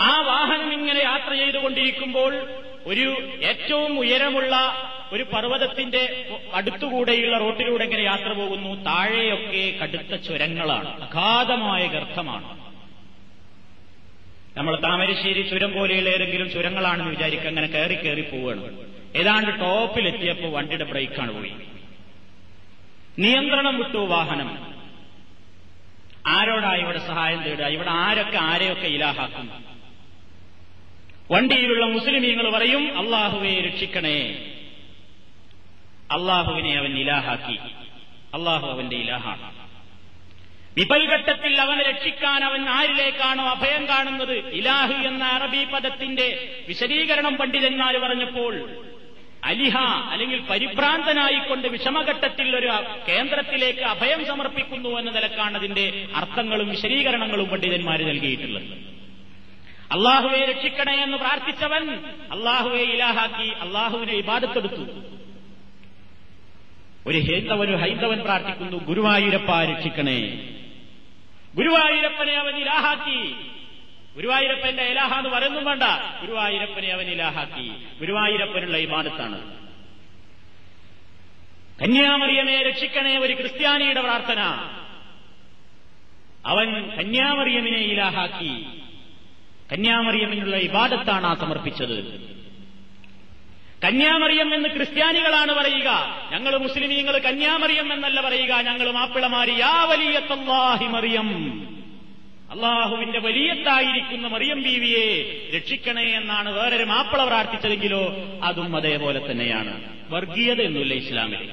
[0.00, 2.34] ആ വാഹനം ഇങ്ങനെ യാത്ര ചെയ്തുകൊണ്ടിരിക്കുമ്പോൾ
[2.86, 4.56] ഒരു ഏറ്റവും ഉയരമുള്ള
[5.12, 8.84] ഒരു പർവതത്തിന്റെ അടുത്തുകൂടെയുള്ള റോട്ടിലൂടെ ഇങ്ങനെ യാത്ര പോകുന്നു.
[8.84, 11.02] താഴെയൊക്കെ കടുത്ത ചുരങ്ങളാണ്.
[11.02, 12.66] അഗാധമായ ഗർത്തമാണ്.
[14.58, 18.78] നമ്മൾ താമരശ്ശേരി ചുരം പോലെയുള്ള ഏതെങ്കിലും ചുരങ്ങളാണെന്ന് വിചാരിക്കുക അങ്ങനെ കയറി കയറി പോവുകയാണ്.
[19.16, 21.52] ഏതാണ്ട് ടോപ്പിലെത്തിയപ്പോൾ വണ്ടിയുടെ ബ്രേക്കാണ് പോയി.
[23.18, 24.75] നിയന്ത്രണം വിട്ടു വാഹനം.
[26.26, 27.64] ആരോടാ ഇവിടെ സഹായം തേടുക?
[27.64, 29.64] ഇവിടെ ആരൊക്കെ ആരെയൊക്കെ ഇലാഹാക്കും?
[31.30, 34.22] വണ്ടിയിലുള്ള മുസ്ലിമീങ്ങൾ പറയും അള്ളാഹുവെ രക്ഷിക്കണേ.
[36.10, 37.58] അള്ളാഹുവിനെ അവൻ ഇലാഹാക്കി.
[38.34, 39.52] അള്ളാഹു അവന്റെ ഇലാഹാണ്.
[40.76, 44.32] വിപൽഘട്ടത്തിൽ അവനെ രക്ഷിക്കാൻ അവൻ ആരിലേക്കാണോ അഭയം കാണുന്നത്?
[44.32, 48.86] ഇലാഹ് എന്ന അറബി പദത്തിന്റെ വിശദീകരണം പണ്ഡിതന്മാർ പറഞ്ഞപ്പോൾ
[49.46, 49.76] അലിഹ
[50.10, 52.72] അല്ലെങ്കിൽ പരിഭ്രാന്തനായിക്കൊണ്ട് വിഷമഘട്ടത്തിൽ ഒരു
[53.08, 58.62] കേന്ദ്രത്തിലേക്ക് അഭയം സമർപ്പിക്കുന്നു എന്ന നിലക്കാണ് അതിന്റെ അർത്ഥങ്ങളും വിശദീകരണങ്ങളും പണ്ഡിതന്മാർ നൽകിയിട്ടുള്ളത്.
[59.92, 61.94] അള്ളാഹുവെ രക്ഷിക്കണേ എന്ന് പ്രാർത്ഥിച്ചവൻ
[62.32, 64.86] അള്ളാഹുവെ ഇലാഹാക്കി അള്ളാഹുവിനെ ഇബാദത്തെടുത്തു.
[67.06, 70.20] ഒരു ഹൈന്ദവൻ ഒരു ഹൈന്ദവൻ പ്രാർത്ഥിക്കുന്നു ഗുരുവായൂരപ്പ രക്ഷിക്കണേ.
[71.54, 73.34] ഗുരുവായൂരപ്പനെ അവൻ ഇലാഹാക്കി.
[74.16, 75.82] ഗുരുവായൂരപ്പന്റെ ഇലാഹ എന്ന് പറയുന്നു വേണ്ട.
[76.20, 77.72] ഗുരുവായൂരപ്പനെ അവൻ ഇലാഹാക്കി.
[78.00, 79.66] ഗുരുവായൂരപ്പനുള്ള ഇബാദത്താണ്.
[81.82, 84.40] കന്യാമറിയമെ രക്ഷിക്കണേ ഒരു ക്രിസ്ത്യാനിയുടെ പ്രാർത്ഥന.
[86.46, 88.66] അവൻ കന്യാമറിയമിനെ ഇലാഹാക്കി.
[89.72, 92.20] കന്യാമറിയമിനുള്ള ഇബാദത്താണ് ആ സമർപ്പിച്ചത്.
[93.86, 96.20] കന്യാമറിയം എന്ന് ക്രിസ്ത്യാനികളാണ് പറയുക.
[96.32, 98.52] ഞങ്ങൾ മുസ്ലിമീങ്ങൾ കന്യാമറിയം എന്നല്ല പറയുക.
[98.52, 101.75] ഞങ്ങൾ മാപ്പിളമാരി യാ വലിയത്തല്ലാഹി മറിയം.
[102.50, 105.06] അള്ളാഹുവിന്റെ വലിയത്തായിരിക്കുന്ന മറിയം ബീവിയെ
[105.56, 109.96] രക്ഷിക്കണേ എന്നാണ് വേറൊരു മാപ്പിള പ്രാർത്ഥിച്ചതെങ്കിലോ അതും അതേപോലെ തന്നെയാണ്.
[110.10, 111.50] വർഗീയത എന്നില്ല ഇസ്ലാമിൽ.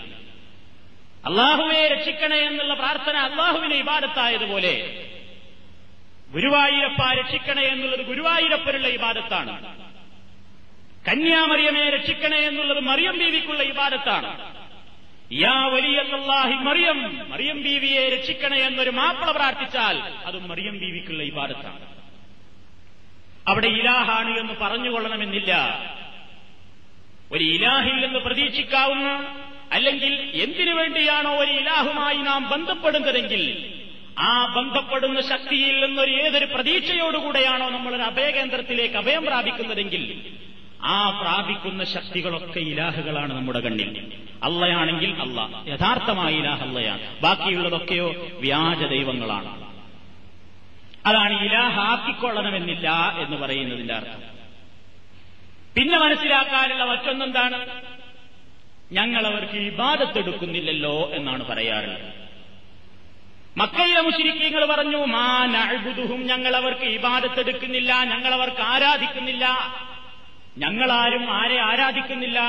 [1.25, 5.05] അള്ളാഹുവെ രക്ഷിക്കണേ എന്നുള്ള പ്രാർത്ഥന അള്ളാഹുവിനെ ഇബാദത്തായതുപോലെ
[6.31, 9.77] ഗുരുവായൂരപ്പ രക്ഷിക്കണേ എന്നുള്ളത് ഗുരുവായൂരപ്പനുള്ള ഇബാദത്താണ്.
[11.11, 14.62] കന്യാമറിയമേ രക്ഷിക്കണേ എന്നുള്ളത് മറിയം ബീവിക്കുള്ള ഇബാദത്താണ്.
[15.33, 17.29] യാ വലിയല്ലാഹി മറിയം.
[17.29, 21.85] മറിയം ബീവിയെ രക്ഷിക്കണേ എന്നൊരു മാപ്പിള പ്രാർത്ഥിച്ചാൽ അതും മറിയം ബീവിക്കുള്ള ഇബാദത്താണ്.
[23.47, 25.53] അവിടെ ഇലാഹാണ് എന്ന് പറഞ്ഞുകൊള്ളണമെന്നില്ല.
[27.31, 29.37] ഒരു ഇലാഹിൽ നിന്ന് പ്രതീക്ഷിക്കാവുന്ന
[29.71, 33.73] അല്ലെങ്കിൽ എന്തിനു വേണ്ടിയാണോ ഒരു ഇലാഹുമായി നാം ബന്ധപ്പെടുന്നതെങ്കിൽ
[34.19, 40.33] ആ ബന്ധപ്പെടുന്ന ശക്തിയിൽ നിന്നൊരു ഏതൊരു പ്രതീക്ഷയോടുകൂടെയാണോ നമ്മളൊരു അഭയകേന്ദ്രത്തിലേക്ക് അഭയം പ്രാപിക്കുന്നതെങ്കിൽ
[40.83, 44.17] ആ പ്രാപിക്കുന്ന ശക്തികളൊക്കെ ഇലാഹുകളാണ് നമ്മുടെ കണ്ണിൽ.
[44.43, 49.63] അള്ളയാണെങ്കിൽ അല്ല യഥാർത്ഥമായ ഇലാഹ് അള്ളയാണ് ബാക്കിയുള്ളതൊക്കെയോ വ്യാജ ദൈവങ്ങളാണ്.
[51.05, 54.21] അതാണ് ഇലാഹാക്കിക്കൊള്ളണമെന്നില്ല എന്ന് പറയുന്നതിന്റെ അർത്ഥം.
[55.75, 57.65] പിന്നെ മനസ്സിലാക്കാനുള്ള മറ്റൊന്നെന്താണ്?
[58.91, 62.23] ഞങ്ങൾ അവർക്ക് ഇബാദത്തെടുക്കുന്നില്ലല്ലോ എന്നാണ് പറയാറുള്ളത്.
[63.57, 69.45] മക്കയിലെ മുഷിരിക്കീങ്ങൾ പറഞ്ഞു മാ നഴുതുഹും ഞങ്ങൾ അവർക്ക് ഇബാദത്തെടുക്കുന്നില്ല ഞങ്ങൾ അവർക്ക് ആരാധിക്കുന്നില്ല.
[70.57, 72.39] ഞങ്ങളാരും ആരെ ആരാധിക്കുന്നില്ല.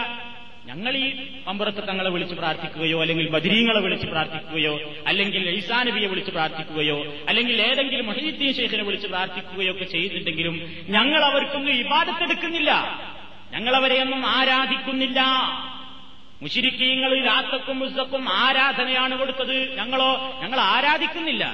[0.66, 7.14] ഞങ്ങൾ ഈ അമ്പുറത്ത് തങ്ങളെ വിളിച്ച് പ്രാർത്ഥിക്കുകയോ അല്ലെങ്കിൽ ബദരീങ്ങളെ വിളിച്ച് പ്രാർത്ഥിക്കുകയോ അല്ലെങ്കിൽ ഈസാ നബിയെ വിളിച്ച് പ്രാർത്ഥിക്കുകയോ
[7.28, 12.70] അല്ലെങ്കിൽ ഏതെങ്കിലും മൊഹീദ്ദീൻ ശേഖനെ വിളിച്ച് പ്രാർത്ഥിക്കുകയോ ഒക്കെ ചെയ്തിട്ടുണ്ടെങ്കിലും ഞങ്ങൾ അവർക്കൊന്നും ഇബാദത്തെടുക്കുന്നില്ല.
[13.52, 15.20] ഞങ്ങളവരെയൊന്നും ആരാധിക്കുന്നില്ല.
[16.42, 19.76] മുഷിരിക്കീങ്ങൾ രാത്തക്കും മുസ്തക്കും ആരാധനയാണ് കൊടുത്തത്.
[19.76, 21.44] ഞങ്ങളോ ഞങ്ങൾ ആരാധിക്കുന്നില്ല.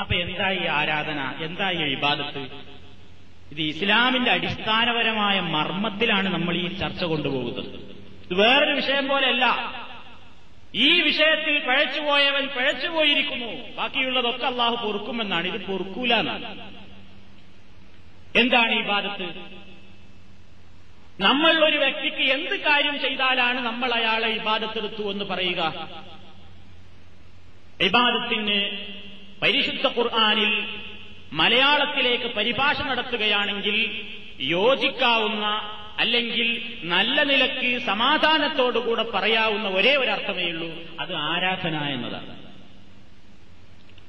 [0.00, 1.34] അപ്പൊ എന്തായി ആരാധന?
[1.44, 2.75] എന്തായി ഇബാദത്ത്?
[3.52, 7.74] ഇത് ഇസ്ലാമിന്റെ അടിസ്ഥാനപരമായ മർമ്മത്തിലാണ് നമ്മൾ ഈ ചർച്ച കൊണ്ടുപോകുന്നത്.
[8.24, 9.46] ഇത് വേറൊരു വിഷയം പോലെയല്ല.
[10.74, 15.48] ഈ വിഷയത്തിൽ പഴച്ചുപോയവൻ പഴച്ചുപോയിരിക്കുന്നു ബാക്കിയുള്ളതൊക്കെ അള്ളാഹു പൊറുക്കുമെന്നാണ്.
[15.48, 16.72] ഇത് പൊറുക്കൂല എന്നാണ്.
[18.36, 19.34] എന്താണ് ഈ ഭാഗത്ത്
[21.20, 25.88] നമ്മൾ ഒരു വ്യക്തിക്ക് എന്ത് കാര്യം ചെയ്താലാണ് നമ്മൾ അയാളെ ഇബാദത്തെടുത്തു എന്ന് പറയുക?
[27.80, 28.70] ഇബാദത്തിന്
[29.42, 30.68] പരിശുദ്ധ ഖുർആാനിൽ
[31.32, 34.00] മലയാളത്തിലേക്ക് പരിഭാഷ നടത്തുകയാണെങ്കിൽ
[34.40, 35.46] യോജിക്കാവുന്ന
[35.98, 40.82] അല്ലെങ്കിൽ നല്ല നിലയ്ക്ക് സമാധാനത്തോടുകൂടെ പറയാവുന്ന ഒരേ ഒരു അർത്ഥമേ ഉള്ളൂ.
[41.00, 42.46] അത് ആരാധന എന്നതാണ്.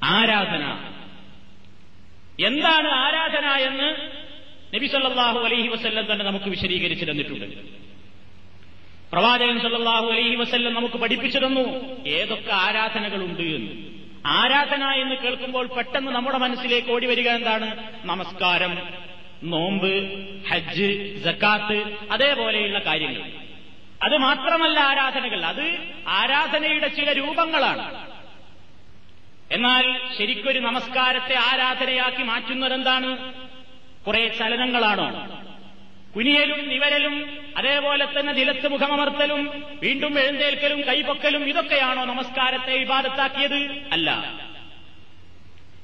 [0.04, 0.94] ആരാധന.
[2.48, 4.12] എന്താണ് ആരാധന എന്ന്
[4.76, 7.46] നബി സല്ലാഹു അലൈഹി വസ്ല്ലം തന്നെ നമുക്ക് വിശദീകരിച്ചു തന്നിട്ടുണ്ട്.
[9.12, 11.70] പ്രവാചകൻ സല്ലാഹു അലൈഹി വസ്ല്ലം നമുക്ക് പഠിപ്പിച്ചു തന്നു.
[12.08, 13.97] ഏതൊക്കെ ആരാധനകളുണ്ട് എന്ന്.
[14.28, 17.94] ആരാധന എന്ന് കേൾക്കുമ്പോൾ പെട്ടെന്ന് നമ്മുടെ മനസ്സിലേക്ക് ഓടി വരിക എന്താണ്?
[18.06, 18.78] നമസ്കാരം
[19.44, 23.32] നോമ്പ് ഹജ്ജ് ജക്കാത്ത് അതേപോലെയുള്ള കാര്യങ്ങൾ.
[24.04, 28.08] അത് മാത്രമല്ല ആരാധനകൾ അത് ആരാധനയുടെ ചില രൂപങ്ങളാണ്.
[29.52, 33.34] എന്നാൽ ശരിക്കൊരു നമസ്കാരത്തെ ആരാധനയാക്കി മാറ്റുന്നതെന്താണ്?
[34.08, 35.38] കുറെ ചലനങ്ങളാണോ?
[36.18, 44.40] കുനിയലും നിവരലും അതേപോലെ തന്നെ നിലത്ത് മുഖമർത്തലും വീണ്ടും എഴുന്നേൽക്കലും കൈപൊക്കലും ഇതൊക്കെയാണോ നമസ്കാരത്തെ ഇബാദത്താക്കിയത് അല്ല.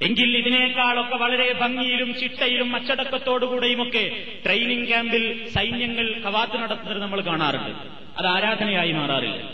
[0.02, 7.70] എങ്കിൽ ഇതിനേക്കാളൊക്കെ വളരെ ഭംഗിയിലും ചിട്ടയിലും അച്ചടക്കത്തോടുകൂടെയുമൊക്കെ ട്രെയിനിങ് ക്യാമ്പിൽ സൈന്യങ്ങൾ കവാത്ത് നടത്തുന്നത് നമ്മൾ കാണാറുണ്ട്.
[8.18, 9.50] അത് ആരാധനയായി മാറാറില്ല.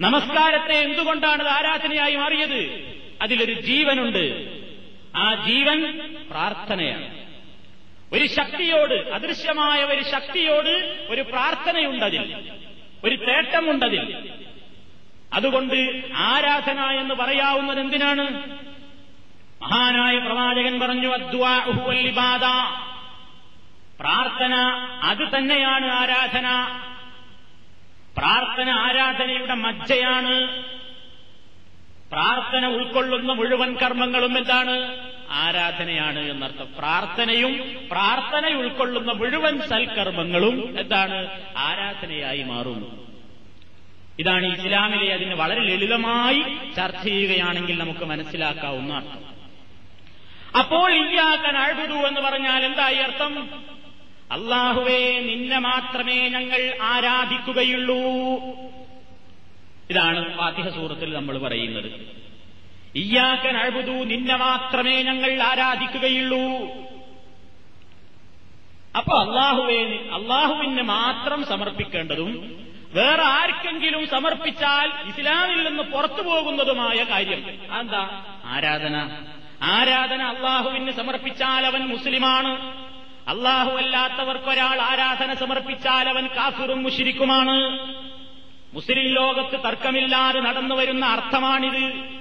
[0.00, 2.92] നമസ്കാരത്തെ എന്തുകൊണ്ടാണ് ആരാധനയായി മാറിയത്?
[3.22, 4.50] അതിലൊരു ജീവനുണ്ട്.
[5.16, 7.17] ആ ജീവൻ പ്രാർത്ഥനയാണ്.
[8.12, 12.50] ഒരു ശക്തിയോട് അദൃശ്യമായ ഒരു ശക്തിയോട് ഒരു പ്രാർത്ഥനയുണ്ടതിൽ
[13.04, 14.28] ഒരു തേട്ടമുണ്ടതിൽ.
[15.32, 18.50] അതുകൊണ്ട് ആരാധന എന്ന് പറയാവുന്നത് എന്തിനാണ്?
[19.62, 22.44] മഹാനായ പ്രവാചകൻ പറഞ്ഞു അദ്വാഹുവല്ലിബാദ
[24.00, 24.54] പ്രാർത്ഥന
[25.02, 26.78] അത് തന്നെയാണ് ആരാധന.
[28.18, 30.64] പ്രാർത്ഥന ആരാധനയുടെ മജ്ജയാണ്.
[32.10, 35.07] പ്രാർത്ഥന ഉൾക്കൊള്ളുന്ന മുഴുവൻ കർമ്മങ്ങളും എന്താണ്?
[35.30, 36.68] ആരാധനയാണ് എന്നർത്ഥം.
[36.78, 41.42] പ്രാർത്ഥനയും പ്രാർത്ഥന ഉൾക്കൊള്ളുന്ന മുഴുവൻ സൽക്കർമ്മങ്ങളും എന്താണ്?
[41.56, 43.08] ആരാധനയായി മാറും.
[44.18, 46.42] ഇതാണ് ഇസ്ലാമിലെ അതിന് വളരെ ലളിതമായി
[46.76, 49.38] ചർച്ച ചെയ്യുകയാണെങ്കിൽ നമുക്ക് മനസ്സിലാക്കാവുന്ന അർത്ഥം
[50.58, 53.64] അപ്പോൾ ഇയാക്കൻ അഴുതു എന്ന് പറഞ്ഞാൽ എന്തായി അർത്ഥം?
[54.32, 57.98] അള്ളാഹുവേ നിന്നെ മാത്രമേ ഞങ്ങൾ ആരാധിക്കുകയുള്ളൂ.
[59.90, 62.17] ഇതാണ് ഫാത്തിഹ സൂറത്തിൽ നമ്മൾ പറയുന്നത്.
[62.98, 66.68] ഇയാക്കൻ അഴുതു നിന്നെ മാത്രമേ ഞങ്ങൾ ആരാധിക്കുകയുള്ളൂ.
[68.96, 72.30] അപ്പൊ അള്ളാഹുവേന് അള്ളാഹുവിന് മാത്രം സമർപ്പിക്കേണ്ടതും
[72.94, 77.50] വേറെ ആർക്കെങ്കിലും സമർപ്പിച്ചാൽ ഇസ്ലാമിൽ നിന്ന് പുറത്തു പോകുന്നതുമായ കാര്യം.
[77.80, 79.24] എന്താ ആരാധന.
[79.62, 82.52] ആരാധന അള്ളാഹുവിന് സമർപ്പിച്ചാൽ അവൻ മുസ്ലിമാണ്.
[83.28, 87.56] അള്ളാഹു അല്ലാത്തവർക്കൊരാൾ ആരാധന സമർപ്പിച്ചാൽ അവൻ കാഫിറും മുഷിരിക്കുമാണ്
[88.74, 92.17] മുസ്ലിം ലോകത്ത് തർക്കമില്ലാതെ നടന്നു വരുന്ന അർത്ഥമാണിത്.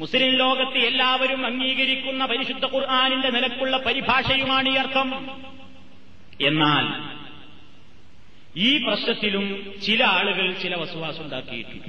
[0.00, 5.08] മുസ്ലിം ലോകത്ത് എല്ലാവരും അംഗീകരിക്കുന്ന പരിശുദ്ധ ഖുർആാനിന്റെ നിലക്കുള്ള പരിഭാഷയുമാണ് ഈ അർത്ഥം.
[6.40, 6.84] എന്നാൽ
[8.56, 11.88] ഈ പ്രശ്നത്തിലും ചില ആളുകൾ ചില വസുവാസുണ്ടാക്കിയിട്ടുണ്ട്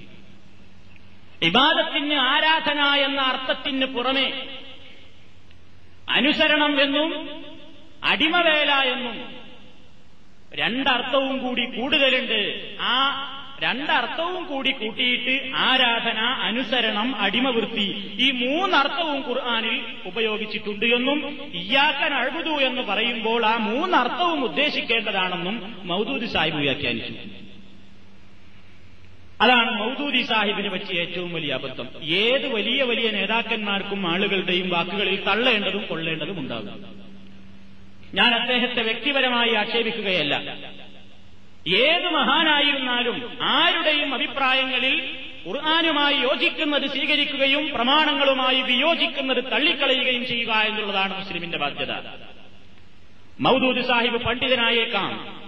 [1.45, 4.27] ഇബാദത്തിന് ആരാധന എന്ന അർത്ഥത്തിന് പുറമെ
[6.09, 7.09] അനുസരണം എന്നും
[8.03, 9.17] അടിമവേല എന്നും
[10.53, 12.41] രണ്ടർത്ഥവും കൂടി കൂടുതലുണ്ട്.
[12.81, 12.95] ആ
[13.63, 23.45] രണ്ടർത്ഥവും കൂടി കൂട്ടിയിട്ട് ആരാധന അനുസരണം അടിമവൃത്തി ഈ മൂന്നർത്ഥവും ഖുർആാനിൽ ഉപയോഗിച്ചിട്ടുണ്ട് എന്നും ഇയാക്കൻ അഴുതു എന്ന് പറയുമ്പോൾ
[23.45, 27.13] ആ മൂന്നർത്ഥവും ഉദ്ദേശിക്കേണ്ടതാണെന്നും മൗദൂദി സാഹിബ് വ്യാഖ്യാനിച്ചു.
[29.41, 31.87] അതാണ് മൗദൂദി സാഹിബിനെ പറ്റിയ ഏറ്റവും വലിയ അബദ്ധം.
[32.03, 36.85] ഏത് വലിയ വലിയ നേതാക്കന്മാർക്കും ആളുകളുടെയും വാക്കുകളിൽ തള്ളേണ്ടതും കൊള്ളേണ്ടതും ഉണ്ടാകും.
[38.13, 40.55] ഞാൻ അദ്ദേഹത്തെ വ്യക്തിപരമായി ആക്ഷേപിക്കുകയല്ല.
[41.67, 51.91] ഏത് മഹാനായിരുന്നാലും ആരുടെയും അഭിപ്രായങ്ങളിൽ ഖുർആാനുമായി യോജിക്കുന്നത് സ്വീകരിക്കുകയും പ്രമാണങ്ങളുമായി വിയോജിക്കുന്നത് തള്ളിക്കളയുകയും ചെയ്യുക എന്നുള്ളതാണ് മുസ്ലിമിന്റെ ബാധ്യത.
[53.39, 55.41] മൗദൂദ് സാഹിബ് പണ്ഡിതനായേക്കാം.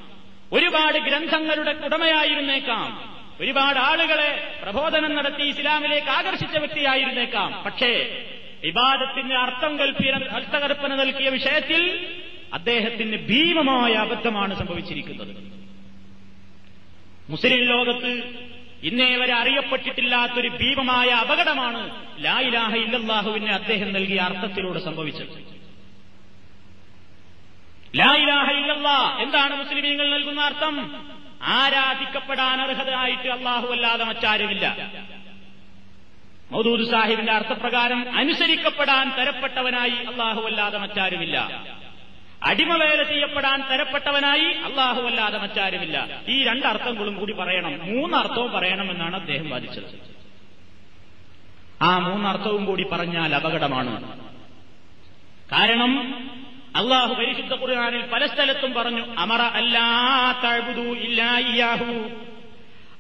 [0.54, 3.16] ഒരുപാട് ഗ്രന്ഥങ്ങളുടെ ഉടമയായിരുന്നേക്കാം.
[3.42, 7.64] ഒരുപാട് ആളുകളെ പ്രബോധനം നടത്തി ഇസ്ലാമിലേക്ക് ആകർഷിച്ച വ്യക്തിയായിരുന്നേക്കാം.
[7.66, 8.24] പക്ഷേ
[8.64, 12.08] വിവാദത്തിന്റെ അർത്ഥം കൽപ്പിയ അർത്ഥകൽപ്പന നൽകിയ വിഷയത്തിൽ
[12.54, 15.54] അദ്ദേഹത്തിന് ഭീമമായ അബദ്ധമാണ് സംഭവിച്ചിരിക്കുന്നത്.
[17.30, 18.44] മുസ്ലിം ലോകത്ത്
[18.84, 25.54] ഇന്നേ വരെ അറിയപ്പെട്ടിട്ടില്ലാത്തൊരു ഭീമമായ അപകടമാണ് ലായിലാഹ ഇല്ലാഹുവിന് അദ്ദേഹം നൽകിയ അർത്ഥത്തിലൂടെ സംഭവിച്ചത്.
[27.96, 31.06] ലായിലാഹ ഇല്ലല്ലാ എന്താണ് മുസ്ലിമീങ്ങൾ നൽകുന്ന അർത്ഥം?
[31.42, 34.92] ആരാധിക്കപ്പെടാൻ അർഹതയായിട്ട് അള്ളാഹു അല്ലാതെ മറ്റാരുമില്ല.
[36.52, 41.66] മൗദൂദ് സാഹിബിന്റെ അർത്ഥപ്രകാരം അനുസരിക്കപ്പെടാൻ തരപ്പെട്ടവനായി അള്ളാഹു അല്ലാതെ മറ്റാരുമില്ല.
[42.44, 46.22] അടിമവേല ചെയ്യപ്പെടാൻ തരപ്പെട്ടവനായി അള്ളാഹു അല്ലാതെ മറ്റാരുമില്ല.
[46.28, 47.80] ഈ രണ്ടർത്ഥങ്ങളും കൂടി പറയണം.
[47.84, 50.14] മൂന്നർത്ഥവും പറയണമെന്നാണ് അദ്ദേഹം വാദിച്ചത്.
[51.82, 54.20] ആ മൂന്നർത്ഥവും കൂടി പറഞ്ഞാൽ അപകടമാണ്.
[55.52, 56.24] കാരണം
[56.76, 62.10] അള്ളാഹു പരിശുദ്ധ ഖുർആാനിൽ പല സ്ഥലത്തും പറഞ്ഞു അമറ അല്ലാ തഴുതു ഇല്ലാഹു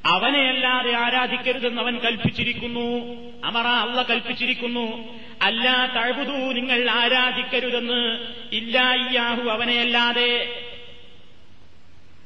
[0.05, 3.13] അവനെയല്ലാതെ ആരാധിക്കരുതെന്ന് അവൻ കൽപ്പിച്ചിരിക്കുന്നു.
[3.45, 5.13] അമറ അള്ള കൽപ്പിച്ചിരിക്കുന്നു.
[5.43, 8.19] അല്ല തഴുതു നിങ്ങൾ ആരാധിക്കരുതെന്ന്.
[8.51, 10.61] ഇല്ലായിയാഹു അവനെയല്ലാതെ.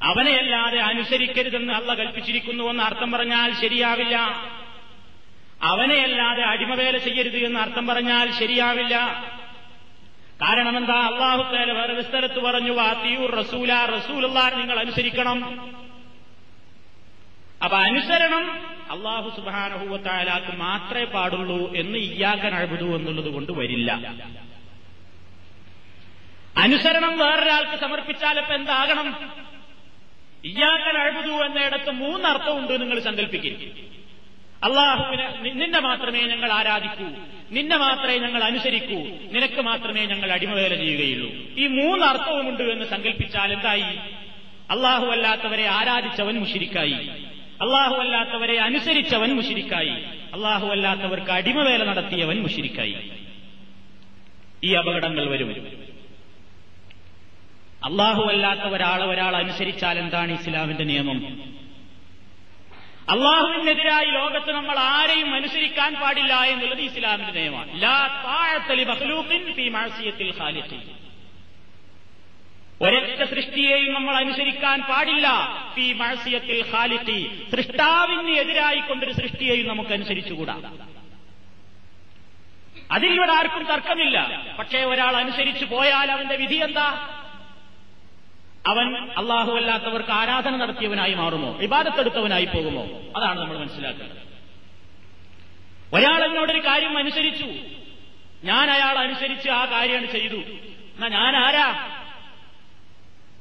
[0.02, 4.16] അവനെയല്ലാതെ അനുസരിക്കരുതെന്ന് അള്ള കൽപ്പിച്ചിരിക്കുന്നു എന്ന് അർത്ഥം പറഞ്ഞാൽ ശരിയാവില്ല.
[5.62, 8.96] അവനെയല്ലാതെ അടിമവേല ചെയ്യരുത് എന്ന് അർത്ഥം പറഞ്ഞാൽ ശരിയാവില്ല.
[10.42, 15.38] കാരണം എന്താ അള്ളാഹു തേല വേറെ സ്ഥലത്ത് പറഞ്ഞു വാത്തിയൂർ റസൂല റസൂലുള്ള നിങ്ങൾ അനുസരിക്കണം.
[17.64, 18.50] അപ്പൊ അനുസരണം
[18.90, 23.92] അള്ളാഹു സുബാനഹുവത്തായാലാക്ക് മാത്രമേ പാടുള്ളൂ എന്ന് ഇയാക്കൻ അഴുതു എന്നുള്ളത് കൊണ്ട് വരില്ല.
[26.56, 29.30] അനുസരണം വേറൊരാൾക്ക് സമർപ്പിച്ചാൽ ഇപ്പൊ എന്താകണം?
[30.44, 33.88] ഇയാക്കൻ അഴുതു എന്നിടത്ത് മൂന്നർത്ഥമുണ്ട് നിങ്ങൾ സങ്കല്പിക്കും
[34.64, 37.06] അള്ളാഹുവിനെ നിന്നെ മാത്രമേ ഞങ്ങൾ ആരാധിക്കൂ.
[37.50, 38.98] നിന്നെ മാത്രമേ ഞങ്ങൾ അനുസരിക്കൂ.
[39.32, 41.28] നിനക്ക് മാത്രമേ ഞങ്ങൾ അടിമവേല ചെയ്യുകയുള്ളൂ.
[41.56, 43.98] ഈ മൂന്ന് മൂന്നർത്ഥവുമുണ്ട് എന്ന് സങ്കല്പിച്ചാൽ എന്തായി?
[44.70, 47.24] അള്ളാഹു അല്ലാത്തവരെ ആരാധിച്ചവൻ മുഷിരിക്കായി.
[47.62, 49.90] അള്ളാഹു അല്ലാത്തവരെ അനുസരിച്ചവൻ മുഷിരിക്കായി.
[50.34, 53.10] അള്ളാഹു അല്ലാത്തവർക്ക് അടിമവേല നടത്തിയവൻ മുഷിരിക്കായി.
[54.64, 55.48] ഈ അപകടങ്ങൾ വരും.
[57.84, 61.26] അള്ളാഹു അല്ലാത്ത ഒരാളെ ഒരാൾ അനുസരിച്ചാൽ എന്താണ് ഇസ്ലാമിന്റെ നിയമം?
[63.08, 67.80] അള്ളാഹുവിനെതിരായി ലോകത്ത് നമ്മൾ ആരെയും അനുസരിക്കാൻ പാടില്ല എന്നുള്ളത് ഇസ്ലാമിന്റെ നിയമമാണ്.
[72.82, 75.28] ഒരൊറ്റ സൃഷ്ടിയെയും നമ്മൾ അനുസരിക്കാൻ പാടില്ല.
[77.56, 80.72] സൃഷ്ടാവിന് എതിരായി കൊണ്ടൊരു സൃഷ്ടിയെയും നമുക്ക് അനുസരിച്ചുകൂടാ
[82.92, 84.46] അതിൽ ഇവിടെ ആർക്കും തർക്കമില്ല.
[84.58, 87.14] പക്ഷേ ഒരാൾ അനുസരിച്ചു പോയാൽ അവന്റെ വിധി എന്താ?
[88.66, 91.52] അവൻ അള്ളാഹു അല്ലാത്തവർക്ക് ആരാധന നടത്തിയവനായി മാറുമോ?
[91.52, 92.84] വിവാദത്തെടുത്തവനായി പോകുമോ?
[93.16, 94.18] അതാണ് നമ്മൾ മനസ്സിലാക്കേണ്ടത്.
[95.92, 97.46] ഒരാൾ എന്നോടൊരു കാര്യം അനുസരിച്ചു.
[98.44, 100.36] ഞാൻ അയാൾ അനുസരിച്ച് ആ കാര്യമാണ് ചെയ്തു.
[100.36, 101.97] എന്നാ ഞാൻ ആരാ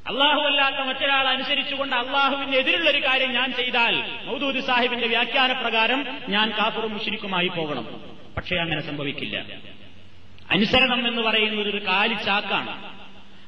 [0.08, 6.94] അള്ളാഹു അല്ലാത്ത മറ്റൊരാൾ അനുസരിച്ചുകൊണ്ട് അള്ളാഹുവിന്റെ എതിരുള്ളൊരു കാര്യം ഞാൻ ചെയ്താൽ മൗദൂദ് സാഹിബിന്റെ വ്യാഖ്യാന പ്രകാരം ഞാൻ കാപ്പുറും
[6.94, 7.86] മുഷിരിക്കുമായി പോകണം.
[8.38, 9.46] പക്ഷേ അങ്ങനെ സംഭവിക്കില്ല.
[10.52, 12.98] അനുസരണം എന്ന് പറയുന്നത് ഒരു കാലിച്ചാക്കാണ്.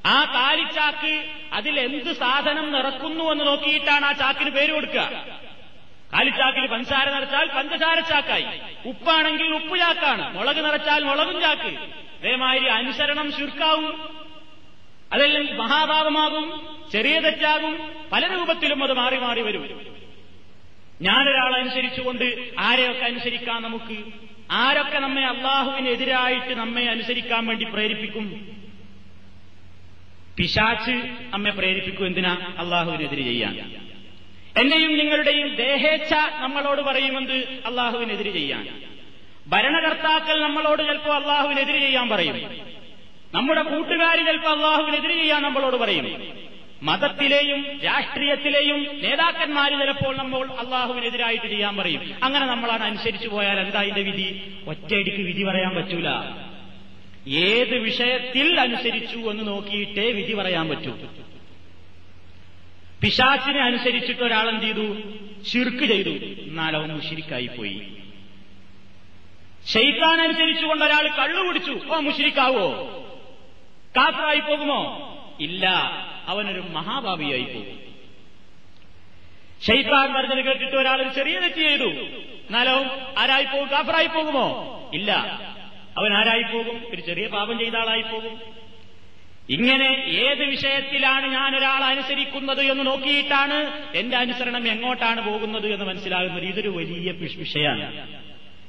[0.05, 5.25] ആ കാലിച്ചാക്ക് അതിൽ എന്ത് സാധനം നിറക്കുന്നു എന്ന് നോക്കിയിട്ടാണ് ആ ചാക്കിന് പേര് കൊടുക്കുക.
[6.13, 8.45] കാലിച്ചാക്കിൽ പഞ്ചസാര നിറച്ചാൽ പഞ്ചസാര ചാക്കായി.
[8.85, 11.77] ഉപ്പാണെങ്കിൽ ഉപ്പ് ചാക്കാണ് മുളക് നിറച്ചാൽ മുളകും ചാക്ക്.
[12.19, 14.18] അതേമാതിരി അനുസരണം ശുർക്കാവും.
[15.13, 19.81] അതല്ലെങ്കിൽ മഹാഭാവമാകും ചെറിയ തെറ്റാകും പല രൂപത്തിലും അത് മാറി മാറി വരും.
[21.01, 23.97] ഞാനൊരാളെ അനുസരിച്ചുകൊണ്ട് ആരെയൊക്കെ അനുസരിക്കാം നമുക്ക്?
[24.51, 28.57] ആരൊക്കെ നമ്മെ അള്ളാഹുവിനെതിരായിട്ട് നമ്മെ അനുസരിക്കാൻ വേണ്ടി പ്രേരിപ്പിക്കും?
[30.37, 30.91] പിശാച്ച്
[31.29, 32.55] നമ്മെ പ്രേരിപ്പിക്കും എന്തിനാ?
[32.57, 33.75] അള്ളാഹുവിനെതിരെ ചെയ്യാൻ.
[34.57, 38.81] എന്റെയും നിങ്ങളുടെയും ദേഹേച്ഛ നമ്മളോട് പറയുമെന്ത് അള്ളാഹുവിനെതിരെ ചെയ്യാൻ.
[39.47, 42.68] ഭരണകർത്താക്കൾ നമ്മളോട് ചിലപ്പോൾ അള്ളാഹുവിനെതിരെ ചെയ്യാൻ പറയും.
[43.33, 46.27] നമ്മുടെ കൂട്ടുകാർ ചിലപ്പോൾ അള്ളാഹുവിനെതിരെ ചെയ്യാൻ നമ്മളോട് പറയും
[46.83, 52.15] മതത്തിലെയും രാഷ്ട്രീയത്തിലെയും നേതാക്കന്മാർ ചിലപ്പോൾ നമ്മൾ അള്ളാഹുവിനെതിരായിട്ട് ചെയ്യാൻ പറയും.
[52.23, 54.53] അങ്ങനെ നമ്മളാണ് അനുസരിച്ചു പോയാൽ എന്താ ഇതിന്റെ വിധി?
[54.67, 56.07] ഒറ്റയടിക്ക് വിധി പറയാൻ പറ്റൂല.
[57.29, 60.91] ഏത് വിഷയത്തിൽ അനുസരിച്ചു എന്ന് നോക്കിയിട്ടേ വിധി പറയാൻ പറ്റൂ.
[63.01, 64.97] പിശാച്ചിനെ അനുസരിച്ചിട്ട് ഒരാളെന്ത് ചെയ്തു?
[65.43, 66.09] ശിർക്ക് ചെയ്തു.
[66.49, 67.87] എന്നാലവൻ മുഷിരിക്കായി പോയി
[69.73, 71.79] ഷെയ്ത്താൻ അനുസരിച്ചുകൊണ്ട് ഒരാൾ കള്ളു കുടിച്ചു.
[71.89, 73.05] ഓ മുഷിരിക്കാവോ?
[73.99, 75.05] കാഫറായി പോകുമോ
[75.39, 75.69] ഇല്ല.
[76.27, 77.79] അവനൊരു മഹാഭാവിയായി പോകും.
[79.67, 81.83] ഷെയ്ത്താൻ പറഞ്ഞത് കേട്ടിട്ട് ഒരാൾ ഒരു ചെറിയ തെറ്റ് ചെയ്തു.
[81.83, 82.85] എന്നാലോ
[83.17, 84.45] ആരായി പോകും കാഫറായി പോകുമോ
[84.93, 85.11] ഇല്ല.
[85.97, 88.39] അവൻ ആരായി പോകും ഒരു ചെറിയ പാപം ചെയ്ത ആളായി പോകും
[89.49, 96.43] ഇങ്ങനെ ഏത് വിഷയത്തിലാണ് ഞാൻ ഒരാൾ അനുസരിക്കുന്നത് എന്ന് നോക്കിയിട്ടാണ് എന്റെ അനുസരണം എങ്ങോട്ടാണ് പോകുന്നത് എന്ന് മനസ്സിലാകുന്നത്.
[96.43, 98.07] ഇതൊരു വലിയ വിഷയമാണ്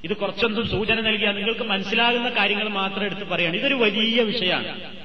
[0.04, 3.56] ഇത് കുറച്ചൊന്നും സൂചന നൽകിയാൽ നിങ്ങൾക്ക് മനസ്സിലാകുന്ന കാര്യങ്ങൾ മാത്രം എടുത്ത് പറയാണ്.
[3.56, 4.99] ഇതൊരു വലിയ വിഷയമാണ്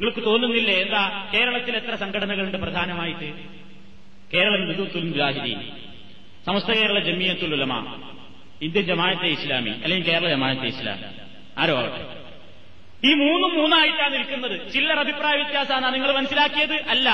[0.00, 0.74] നിങ്ങൾക്ക് തോന്നുന്നില്ലേ?
[0.74, 1.30] എന്താ?
[1.34, 3.32] കേരളത്തിൽ എത്ര സംഘടനകളുണ്ട് പ്രധാനമായിട്ട്?
[4.34, 5.60] കേരളം ഹിന്ദുത്തുൽ മുജാഹിദീൻ
[6.46, 8.00] സമസ്ത കേരള ജമിയത്തുൽ ഉലമ
[8.62, 11.02] ഇന്ത്യൻ ജമാഅത്തെ ഇസ്ലാമി അല്ലെങ്കിൽ കേരള ജമാഅത്തെ ഇസ്ലാമി
[11.58, 12.24] ആരോ ആവട്ടെ.
[13.08, 14.72] ഈ മൂന്നും മൂന്നായിട്ടാണ് നിൽക്കുന്നത്.
[14.72, 15.94] ചില്ലർ അഭിപ്രായ വ്യത്യാസമാണ്.
[15.94, 16.72] നിങ്ങൾ മനസ്സിലാക്കിയത്?
[16.72, 17.10] അല്ല.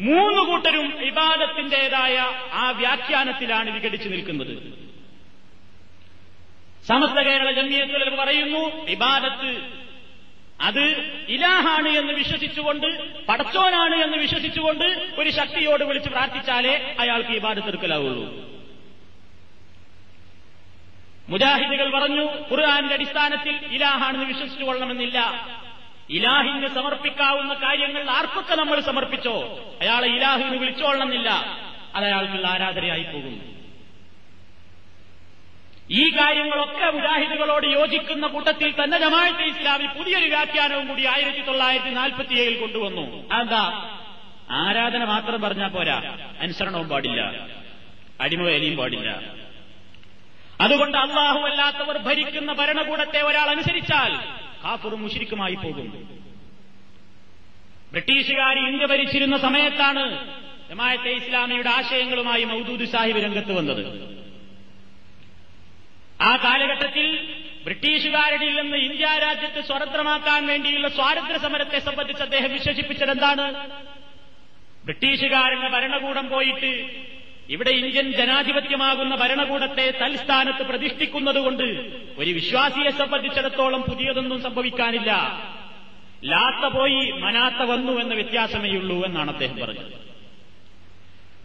[0.00, 2.18] മൂന്ന് കൂട്ടരും ഇബാദത്തിന്റേതായ
[2.52, 4.78] ആ വ്യാഖ്യാനത്തിലാണ് വിഘടിച്ചു നിൽക്കുന്നത്.
[6.88, 9.78] സമസ്ത കേരള ജമിയത്തുൽ പറയുന്നു ഇബാദത്ത്
[10.60, 10.84] അത്
[11.28, 12.86] ഇലാഹാണ് എന്ന് വിശ്വസിച്ചുകൊണ്ട്
[13.28, 14.84] പടച്ചോനാണ് എന്ന് വിശ്വസിച്ചുകൊണ്ട്
[15.18, 18.24] ഒരു ശക്തിയോട് വിളിച്ച് പ്രാർത്ഥിച്ചാലേ അയാൾക്ക് ഇബാദത്ത് തീർക്കലാവുള്ളൂ
[21.28, 25.18] മുജാഹിദികൾ പറഞ്ഞു ഖുർആാന്റെ അടിസ്ഥാനത്തിൽ ഇലാഹാണെന്ന് വിശ്വസിച്ചു കൊള്ളണമെന്നില്ല.
[26.10, 29.34] ഇലാഹിന് സമർപ്പിക്കാവുന്ന കാര്യങ്ങൾ ആർക്കൊക്കെ നമ്മൾ സമർപ്പിച്ചോ?
[29.80, 31.30] അയാളെ ഇലാഹിന് വിളിച്ചോളണമെന്നില്ല
[31.94, 33.57] അത് അയാൾക്കുള്ള ആരാധനയായി പോകും
[35.90, 43.32] ഈ കാര്യങ്ങളൊക്കെ മുജാഹിദുകളോട് യോജിക്കുന്ന കൂട്ടത്തിൽ തന്നെ ജമാഅത്തെ ഇസ്ലാമി പുതിയൊരു വ്യാഖ്യാനവും കൂടി ആയിരത്തി തൊള്ളായിരത്തി നാൽപ്പത്തിയേഴിൽ കൊണ്ടുവന്നു.
[43.32, 43.94] അതെന്താ?
[44.50, 46.16] ആരാധന മാത്രം പറഞ്ഞാൽ പോരാ.
[46.40, 47.48] അനുസരണവും പാടില്ല.
[48.20, 49.20] അടിമവേലിയും പാടില്ല.
[50.60, 54.12] അതുകൊണ്ട് അള്ളാഹു അല്ലാത്തവർ ഭരിക്കുന്ന ഭരണകൂടത്തെ ഒരാൾ അനുസരിച്ചാൽ
[54.64, 56.18] കാഫറും മുഷിരിക്കുമായി പോകും.
[57.90, 60.34] ബ്രിട്ടീഷുകാർ ഇന്ത്യ ഭരിച്ചിരുന്ന സമയത്താണ്
[60.68, 64.17] ജമാഅത്തെ ഇസ്ലാമിയുടെ ആശയങ്ങളുമായി മൗദൂദ് സാഹിബ് രംഗത്ത് വന്നത്.
[66.20, 67.08] ആ കാലഘട്ടത്തിൽ
[67.64, 73.44] ബ്രിട്ടീഷുകാരുടെ നിന്ന് ഇന്ത്യ രാജ്യത്ത് സ്വതന്ത്രമാക്കാൻ വേണ്ടിയുള്ള സ്വാതന്ത്ര്യ സമരത്തെ സംബന്ധിച്ച് അദ്ദേഹം വിശേഷിപ്പിച്ചത് എന്താണ്
[74.84, 76.72] ബ്രിട്ടീഷുകാരുടെ ഭരണകൂടം പോയിട്ട്
[77.48, 81.66] ഇവിടെ ഇന്ത്യൻ ജനാധിപത്യമാകുന്ന ഭരണകൂടത്തെ തൽസ്ഥാനത്ത് പ്രതിഷ്ഠിക്കുന്നതുകൊണ്ട്
[82.18, 85.12] ഒരു വിശ്വാസിയെ സംബന്ധിച്ചിടത്തോളം പുതിയതൊന്നും സംഭവിക്കാനില്ല.
[86.22, 90.07] ലാത്ത പോയി മനാത്ത വന്നു എന്ന വ്യത്യാസമേയുള്ളൂ എന്നാണ് അദ്ദേഹം പറഞ്ഞത്.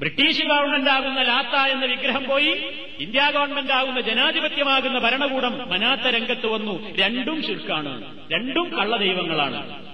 [0.03, 2.65] ബ്രിട്ടീഷ് ഗവൺമെന്റ് ആകുന്ന ലാത്ത എന്ന വിഗ്രഹം പോയി
[2.99, 6.95] ഇന്ത്യ ഗവൺമെന്റ് ആകുന്ന ജനാധിപത്യമാകുന്ന ഭരണകൂടം മനാത്ത രംഗത്ത് വന്നു.
[6.95, 8.19] രണ്ടും ശുൽക്കാണ്.
[8.33, 9.85] രണ്ടും കള്ളദൈവങ്ങളാണ്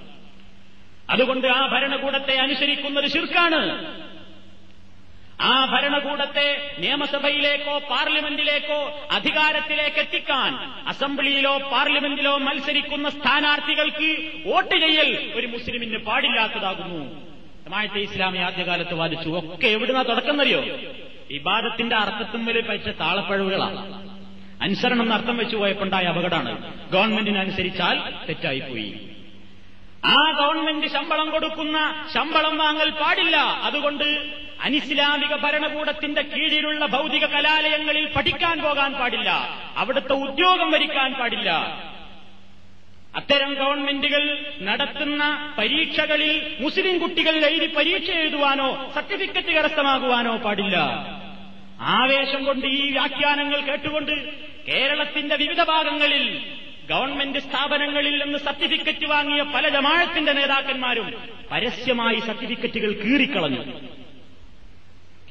[1.09, 3.95] അതുകൊണ്ട് ആ ഭരണകൂടത്തെ അനുസരിക്കുന്നത് ശുൽക്കാണ്.
[5.41, 10.53] ആ ഭരണകൂടത്തെ നിയമസഭയിലേക്കോ പാർലമെന്റിലേക്കോ അധികാരത്തിലേക്ക് എത്തിക്കാൻ
[10.87, 17.28] അസംബ്ലിയിലോ പാർലമെന്റിലോ മത്സരിക്കുന്ന സ്ഥാനാർത്ഥികൾക്ക് വോട്ട് ചെയ്യൽ ഒരു മുസ്ലിമിന് പാടില്ലാത്തതാകുന്നു.
[17.69, 19.29] ജമാഅത്തെ ഇസ്ലാമി ആദ്യകാലത്ത് വാദിച്ചു.
[19.29, 20.79] ഒക്കെ എവിടുന്ന വിവാദത്തിന്റെ
[21.29, 24.09] ഇബാദത്തിന്റെ അർത്ഥത്തുമ്മിൽ പറ്റിയ താളപ്പഴവുകളാണ്.
[24.61, 26.73] അനുസരണം എന്ന് അർത്ഥം വെച്ചു പോയപ്പോണ്ടായ അപകടമാണ്.
[26.91, 29.09] ഗവൺമെന്റിനനുസരിച്ചാൽ തെറ്റായിപ്പോയി.
[30.05, 33.35] ആ ഗവൺമെന്റ് ശമ്പളം കൊടുക്കുന്ന ശമ്പളം വാങ്ങൽ പാടില്ല.
[33.37, 39.29] അതുകൊണ്ട് അനിസ്ലാമിക ഭരണകൂടത്തിന്റെ കീഴിലുള്ള ഭൗതിക കലാലയങ്ങളിൽ പഠിക്കാൻ പോകാൻ പാടില്ല.
[39.77, 41.83] അവിടുത്തെ ഉദ്യോഗം വരിക്കാൻ പാടില്ല.
[43.15, 44.23] അത്തരം ഗവൺമെന്റുകൾ
[44.61, 50.75] നടത്തുന്ന പരീക്ഷകളിൽ മുസ്ലിം കുട്ടികൾ എഴുതി പരീക്ഷ എഴുതുവാനോ സർട്ടിഫിക്കറ്റ് കരസ്ഥമാകുവാനോ പാടില്ല.
[51.79, 54.11] ആവേശം കൊണ്ട് ഈ വ്യാഖ്യാനങ്ങൾ കേട്ടുകൊണ്ട്
[54.67, 56.41] കേരളത്തിന്റെ വിവിധ ഭാഗങ്ങളിൽ
[56.89, 61.13] ഗവൺമെന്റ് സ്ഥാപനങ്ങളിൽ നിന്ന് സർട്ടിഫിക്കറ്റ് വാങ്ങിയ പല ജമാഴത്തിന്റെ നേതാക്കന്മാരും
[61.51, 63.63] പരസ്യമായി സർട്ടിഫിക്കറ്റുകൾ കീറിക്കളഞ്ഞു.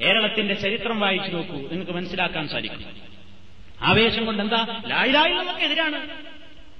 [0.00, 1.68] കേരളത്തിന്റെ ചരിത്രം വായിച്ചു നോക്കൂ.
[1.70, 2.84] നിങ്ങൾക്ക് മനസ്സിലാക്കാൻ സാധിക്കും.
[3.82, 6.27] ആവേശം കൊണ്ട് എന്താ ലായിലായി നമുക്കെതിരാണ്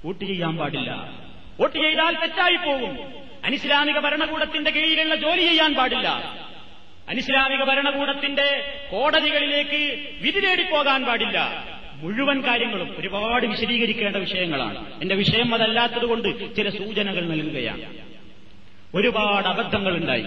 [0.05, 1.13] വോട്ട് ചെയ്യാൻ പാടില്ല.
[1.61, 2.99] വോട്ട് ചെയ്താൽ തെറ്റായി പോകും
[3.45, 6.09] അനിസ്ലാമിക ഭരണകൂടത്തിന്റെ കീഴിലുള്ള ജോലി ചെയ്യാൻ പാടില്ല.
[7.09, 11.65] അനിസ്ലാമിക ഭരണകൂടത്തിന്റെ കോടതികളിലേക്ക് വിധി തേടിപ്പോകാൻ പാടില്ല.
[11.95, 15.01] മുഴുവൻ കാര്യങ്ങളും ഒരുപാട് വിശദീകരിക്കേണ്ട വിഷയങ്ങളാണ്.
[15.03, 17.95] എന്റെ വിഷയം അതല്ലാത്തതുകൊണ്ട് ചില സൂചനകൾ നൽകുകയാണ്.
[18.95, 20.27] ഒരുപാട് അബദ്ധങ്ങളുണ്ടായി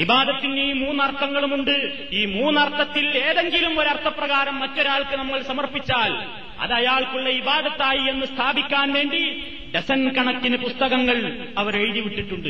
[0.00, 2.06] ഇബാദത്തിന് ഈ മൂന്നർത്ഥങ്ങളുമുണ്ട്.
[2.12, 6.26] ഈ മൂന്നർത്ഥത്തിൽ ഏതെങ്കിലും ഒരർത്ഥപ്രകാരം മറ്റൊരാൾക്ക് നമ്മൾ സമർപ്പിച്ചാൽ
[6.58, 9.42] അത് അയാൾക്കുള്ള ഇബാദത്തായി എന്ന് സ്ഥാപിക്കാൻ വേണ്ടി
[9.76, 12.48] ഡസൻ കണക്കിന് പുസ്തകങ്ങൾ അവർ എഴുതിവിട്ടിട്ടുണ്ട്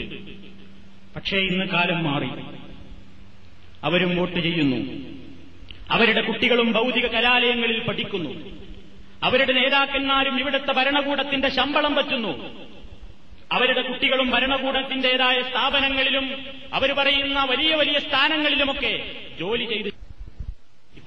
[1.17, 2.29] പക്ഷേ ഇന്ന് കാലം മാറി.
[3.85, 4.77] അവരും വോട്ട് ചെയ്യുന്നു.
[5.91, 8.59] അവരുടെ കുട്ടികളും ഭൗതിക കലാലയങ്ങളിൽ പഠിക്കുന്നു.
[9.23, 12.33] അവരുടെ നേതാക്കന്മാരും ഇവിടുത്തെ ഭരണകൂടത്തിന്റെ ശമ്പളം പറ്റുന്നു
[13.53, 16.35] അവരുടെ കുട്ടികളും ഭരണകൂടത്തിന്റേതായ സ്ഥാപനങ്ങളിലും
[16.75, 20.08] അവർ പറയുന്ന വലിയ വലിയ സ്ഥാനങ്ങളിലുമൊക്കെ ജോലി ചെയ്ത്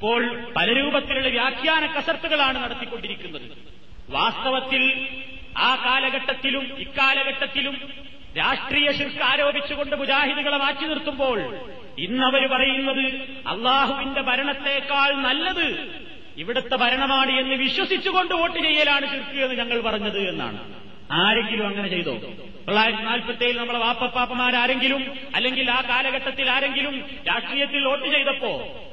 [0.01, 3.43] ഇപ്പോൾ പല രൂപത്തിലുള്ള വ്യാഖ്യാന കസർത്തുകളാണ് നടത്തിക്കൊണ്ടിരിക്കുന്നത്.
[4.09, 4.83] വാസ്തവത്തിൽ
[5.57, 7.75] ആ കാലഘട്ടത്തിലും ഇക്കാലഘട്ടത്തിലും
[8.37, 11.39] രാഷ്ട്രീയ ശിർക്ക് ആരോപിച്ചുകൊണ്ട് മുജാഹിദുകളെ മാറ്റി നിർത്തുമ്പോൾ
[11.97, 13.05] ഇന്നവർ പറയുന്നത്
[13.47, 15.67] അള്ളാഹുവിന്റെ ഭരണത്തേക്കാൾ നല്ലത്
[16.37, 20.59] ഇവിടുത്തെ ഭരണമാണ് എന്ന് വിശ്വസിച്ചുകൊണ്ട് വോട്ട് ചെയ്യലാണ് ശിർക്ക് എന്ന് ഞങ്ങൾ പറഞ്ഞത് എന്നാണ്.
[21.11, 22.13] ആരെങ്കിലും അങ്ങനെ ചെയ്തോ?
[22.67, 25.01] തൊള്ളായിരത്തി നാൽപ്പത്തി ഏഴിൽ നമ്മളെ വാപ്പപ്പാപ്പമാരാരെങ്കിലും
[25.35, 26.95] അല്ലെങ്കിൽ ആ കാലഘട്ടത്തിൽ ആരെങ്കിലും
[27.27, 28.51] രാഷ്ട്രീയത്തിൽ വോട്ട് ചെയ്തപ്പോ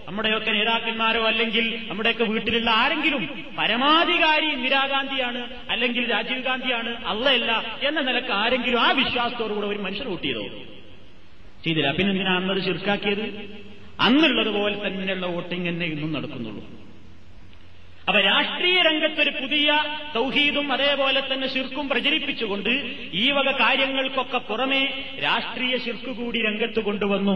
[0.09, 3.22] നമ്മുടെയൊക്കെ നേതാക്കന്മാരോ അല്ലെങ്കിൽ നമ്മുടെയൊക്കെ വീട്ടിലുള്ള ആരെങ്കിലും
[3.59, 7.52] പരമാധികാരി ഇന്ദിരാഗാന്ധിയാണ് അല്ലെങ്കിൽ രാജീവ് ഗാന്ധിയാണ് അല്ലയല്ല
[7.83, 10.44] എന്ന നിലയ്ക്ക് ആരെങ്കിലും ആ വിശ്വാസത്തോടുകൂടെ ഒരു മനുഷ്യർ വോട്ട് ചെയ്തോ?
[11.64, 11.90] ചെയ്തില്ല.
[11.90, 13.24] പിന്നെ എന്തിനാ അന്നത് ചുരുക്കാക്കിയത്
[13.98, 16.64] അന്നുള്ളതുപോലെ തന്നെയുള്ള വോട്ടിംഗ് തന്നെ ഇന്നും നടക്കുന്നുള്ളൂ.
[18.08, 19.84] അപ്പൊ രാഷ്ട്രീയ രംഗത്തൊരു പുതിയ
[20.14, 27.32] സൗഹീദും അതേപോലെ തന്നെ ശിർക്കും പ്രചരിപ്പിച്ചുകൊണ്ട് ഈ വക കാര്യങ്ങൾക്കൊക്കെ പുറമെ രാഷ്ട്രീയ ശിർക്ക് കൂടി രംഗത്ത് കൊണ്ടുവന്നു.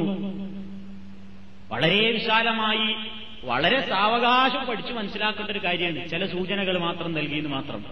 [1.71, 2.97] വളരെ വിശാലമായി
[3.45, 6.09] വളരെ സാവകാശം പഠിച്ചു മനസ്സിലാക്കേണ്ട ഒരു കാര്യമാണ്.
[6.09, 7.85] ചില സൂചനകൾ മാത്രം നൽകിയെന്ന് മാത്രം.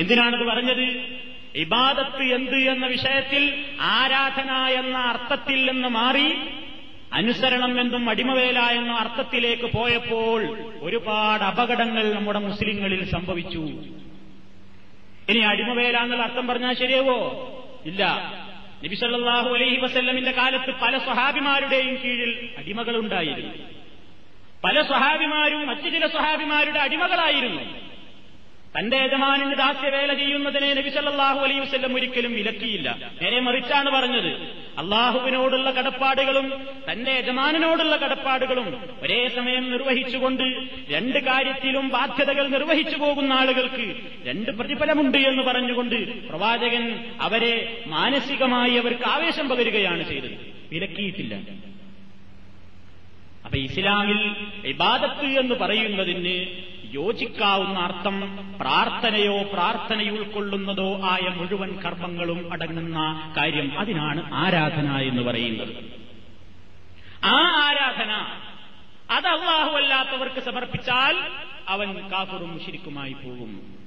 [0.00, 1.16] എന്തിനാണത് പറഞ്ഞത്?
[1.54, 6.36] ഇബാദത്ത് എന്ത് എന്ന വിഷയത്തിൽ ആരാധന എന്ന അർത്ഥത്തിൽ നിന്ന് മാറി
[7.12, 13.58] അനുസരണം എന്തും അടിമവേല എന്ന അർത്ഥത്തിലേക്ക് പോയപ്പോൾ ഒരുപാട് അപകടങ്ങൾ നമ്മുടെ മുസ്ലിങ്ങളിൽ സംഭവിച്ചു.
[15.28, 17.48] ഇനി അടിമവേല എന്നുള്ള അർത്ഥം പറഞ്ഞാൽ ശരിയാവോ?
[17.86, 18.32] ഇല്ല.
[18.84, 23.54] നബിസല്ലാഹു അലൈഹി വസല്ലമിന്റെ കാലത്ത് പല സ്വഹാബിമാരുടെയും കീഴിൽ അടിമകളുണ്ടായിരുന്നു.
[24.64, 27.88] പല സ്വഹാബിമാരും മറ്റു ചില സ്വഹാബിമാരുടെ അടിമകളായിരുന്നു.
[28.76, 33.12] തന്റെ യജമാനിന് ദാസ്യവേല ചെയ്യുന്നതിനെ നബിസല്ലാഹു അലൈ വസ്ല്ലം ഒരിക്കലും വിലക്കിയില്ല.
[33.22, 34.28] നേരെ മറിച്ചാണ് പറഞ്ഞത്.
[34.78, 40.42] അള്ളാഹുവിനോടുള്ള കടപ്പാടുകളും തന്റെ യജമാനോടുള്ള കടപ്പാടുകളും ഒരേ സമയം നിർവഹിച്ചുകൊണ്ട്
[40.90, 43.96] രണ്ട് കാര്യത്തിലും ബാധ്യതകൾ നിർവഹിച്ചു പോകുന്ന ആളുകൾക്ക്
[44.26, 50.54] രണ്ട് പ്രതിഫലമുണ്ട് എന്ന് പറഞ്ഞുകൊണ്ട് പ്രവാചകൻ അവരെ മാനസികമായി അവർക്ക് ആവേശം പകരുകയാണ് ചെയ്തത്.
[50.72, 51.34] വിലക്കിയിട്ടില്ല.
[53.44, 58.20] അപ്പൊ ഇസ്ലാമിൽ ഇബാദത്ത് എന്ന് പറയുന്നതിന് യോജിക്കാവുന്ന അർത്ഥം
[58.60, 65.68] പ്രാർത്ഥനയോ പ്രാർത്ഥനയുൾക്കൊള്ളുന്നതോ ആയ മുഴുവൻ കർമ്മങ്ങളും അടങ്ങുന്ന കാര്യം അതിനാണ് ആരാധന എന്ന് പറയുന്നത്.
[67.24, 68.12] ആ ആരാധന
[69.10, 71.16] അത് അള്ളാഹുവല്ലാത്തവർക്ക് സമർപ്പിച്ചാൽ
[71.68, 73.78] അവൻ കാഫറും ശരിക്കുമായി പോകും.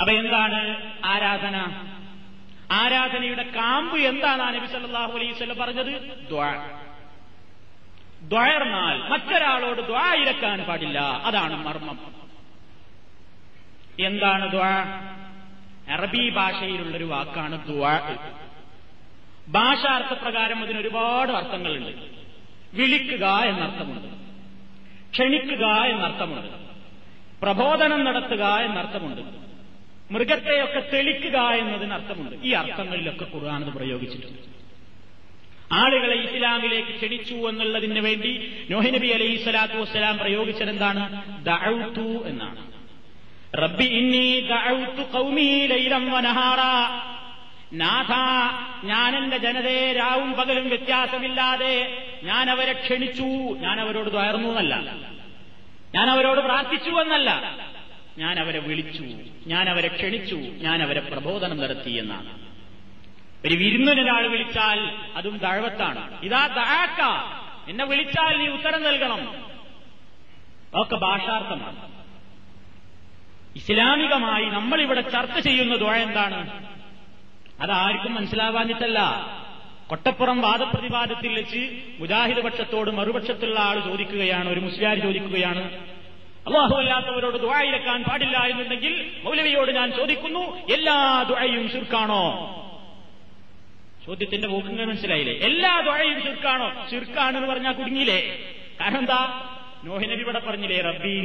[0.00, 1.56] അപ്പൊ എന്താണ് ആരാധന?
[2.72, 6.20] ആരാധനയുടെ കാമ്പ് എന്താണ് നബി സല്ലാഹു വസല്ലം പറഞ്ഞത്?
[8.22, 10.98] ദ്വയർന്നാൽ മറ്റൊരാളോട് ദ്വായിരക്കാൻ പാടില്ല.
[10.98, 11.98] അതാണ് മർമ്മം.
[14.00, 14.84] എന്താണ് ദ്വാ?
[15.90, 18.16] അറബി ഭാഷയിലുള്ളൊരു വാക്കാണ് ദ്വാ
[19.48, 21.90] ഭാഷാർത്ഥപ്രകാരം അതിന് ഒരുപാട് അർത്ഥങ്ങളുണ്ട്.
[22.74, 24.14] വിളിക്കുക എന്നർത്ഥമുണ്ട്.
[25.10, 26.48] ക്ഷണിക്കുക എന്നർത്ഥമുണ്ട്.
[27.42, 29.50] പ്രബോധനം നടത്തുക എന്നർത്ഥമുണ്ട്.
[30.12, 34.59] മൃഗത്തെയൊക്കെ തെളിക്കുക എന്നതിന് അർത്ഥമുണ്ട് ഈ അർത്ഥങ്ങളിലൊക്കെ ഖുർആാനത് പ്രയോഗിച്ചിട്ടുണ്ട്.
[35.72, 41.04] ആളുകളെ ഇസ്ലാമിലേക്ക് ക്ഷണിച്ചു എന്നുള്ളതിന് വേണ്ടി നോഹിനബി അലൈഹി സ്വലാത്തു വസ്സലാം പ്രയോഗിച്ചതെന്താണ്?
[41.04, 42.70] എന്താണ് ദഅൗതു എന്നാണ്.
[43.54, 45.66] റബ്ബി ഇന്നി ദഅൗതു ഖൗമി
[46.10, 46.58] വനഹാറ.
[47.72, 48.12] നാഥ
[48.86, 53.58] ഞാൻ എന്റെ ജനതയെ രാവും പകലും വ്യത്യാസമില്ലാതെ ഞാൻ അവരെ ക്ഷണിച്ചു.
[53.58, 54.94] ഞാൻ അവരോട് തുയർന്നു എന്നല്ല.
[55.94, 57.58] ഞാൻ അവരോട് പ്രാർത്ഥിച്ചു എന്നല്ല.
[58.18, 59.04] ഞാൻ അവരെ വിളിച്ചു.
[59.46, 60.34] ഞാൻ അവരെ ക്ഷണിച്ചു.
[60.34, 62.49] ഞാൻ അവരെ പ്രബോധനം നടത്തി എന്നാണ്.
[63.44, 66.24] ഒരു വിരുന്നൊരാൾ വിളിച്ചാൽ അതും ദഴവത്താണ്.
[66.24, 67.00] ഇതാ ദഴാക്ക.
[67.70, 69.44] എന്നെ വിളിച്ചാൽ നീ ഉത്തരം നൽകണം.
[70.74, 71.90] ഒക്കെ ഭാഷാർത്ഥമാണ്.
[73.56, 76.66] ഇസ്ലാമികമായി നമ്മളിവിടെ ചർച്ച ചെയ്യുന്ന ദുഴ എന്താണ്?
[77.60, 79.00] അതാർക്കും മനസ്സിലാവാഞ്ഞിട്ടല്ല.
[79.86, 85.72] കൊട്ടപ്പുറം വാദപ്രതിവാദത്തിൽ വെച്ച് മുജാഹിദ് പക്ഷത്തോട് മറുപക്ഷത്തുള്ള ആൾ ചോദിക്കുകയാണ് ഒരു മുസ്ലിയാർ ചോദിക്കുകയാണ്.
[86.46, 92.56] അള്ളാഹുവല്ലാത്തവരോട് ദുഴയിലെക്കാൻ പാടില്ല എന്നുണ്ടെങ്കിൽ മൗലവിയോട് ഞാൻ ചോദിക്കുന്നു എല്ലാ ദുഴയും ശുർക്കാണോ?
[94.10, 95.34] ചോദ്യത്തിന്റെ പോക്കുങ്ങൾ മനസ്സിലായില്ലേ?
[95.34, 97.38] എല്ലാ ദ്വഴയും ചുരുക്കാണോ?
[97.38, 98.38] എന്ന് പറഞ്ഞാൽ കുടുങ്ങിയില്ലേ?
[98.80, 99.50] കാരണം എന്താ?
[99.84, 101.20] നോഹിനബി ഇവിടെ പറഞ്ഞില്ലേ റബ്ബി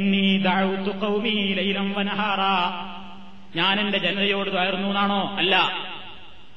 [3.56, 5.36] ഞാൻ എന്റെ ജനതയോട് തകർന്നു എന്നാണോ?
[5.36, 5.56] അല്ല.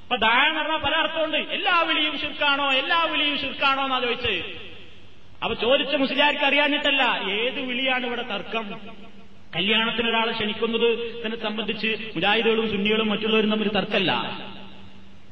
[0.03, 1.37] അപ്പൊ ദാഴ എന്ന് പറഞ്ഞാൽ പല അർത്ഥമുണ്ട്.
[1.37, 4.43] എല്ലാ വിളിയും ശുർക്കാണോ എല്ലാ വിളിയും ശുർക്കാണോ എന്നാ ചോദിച്ച്.
[5.43, 8.79] അപ്പൊ ചോദിച്ച മുസ്ലിയാർക്ക് അറിയാഞ്ഞിട്ടല്ല ഏത് വിളിയാണ് ഇവിടെ തർക്കം?
[9.55, 14.39] കല്യാണത്തിന് ഒരാളെ ക്ഷണിക്കുന്നത് തന്നെ സംബന്ധിച്ച് മുജാഹിദുകളും സുന്നികളും മറ്റുള്ളവരും തമ്മിൽ തർക്കല്ല.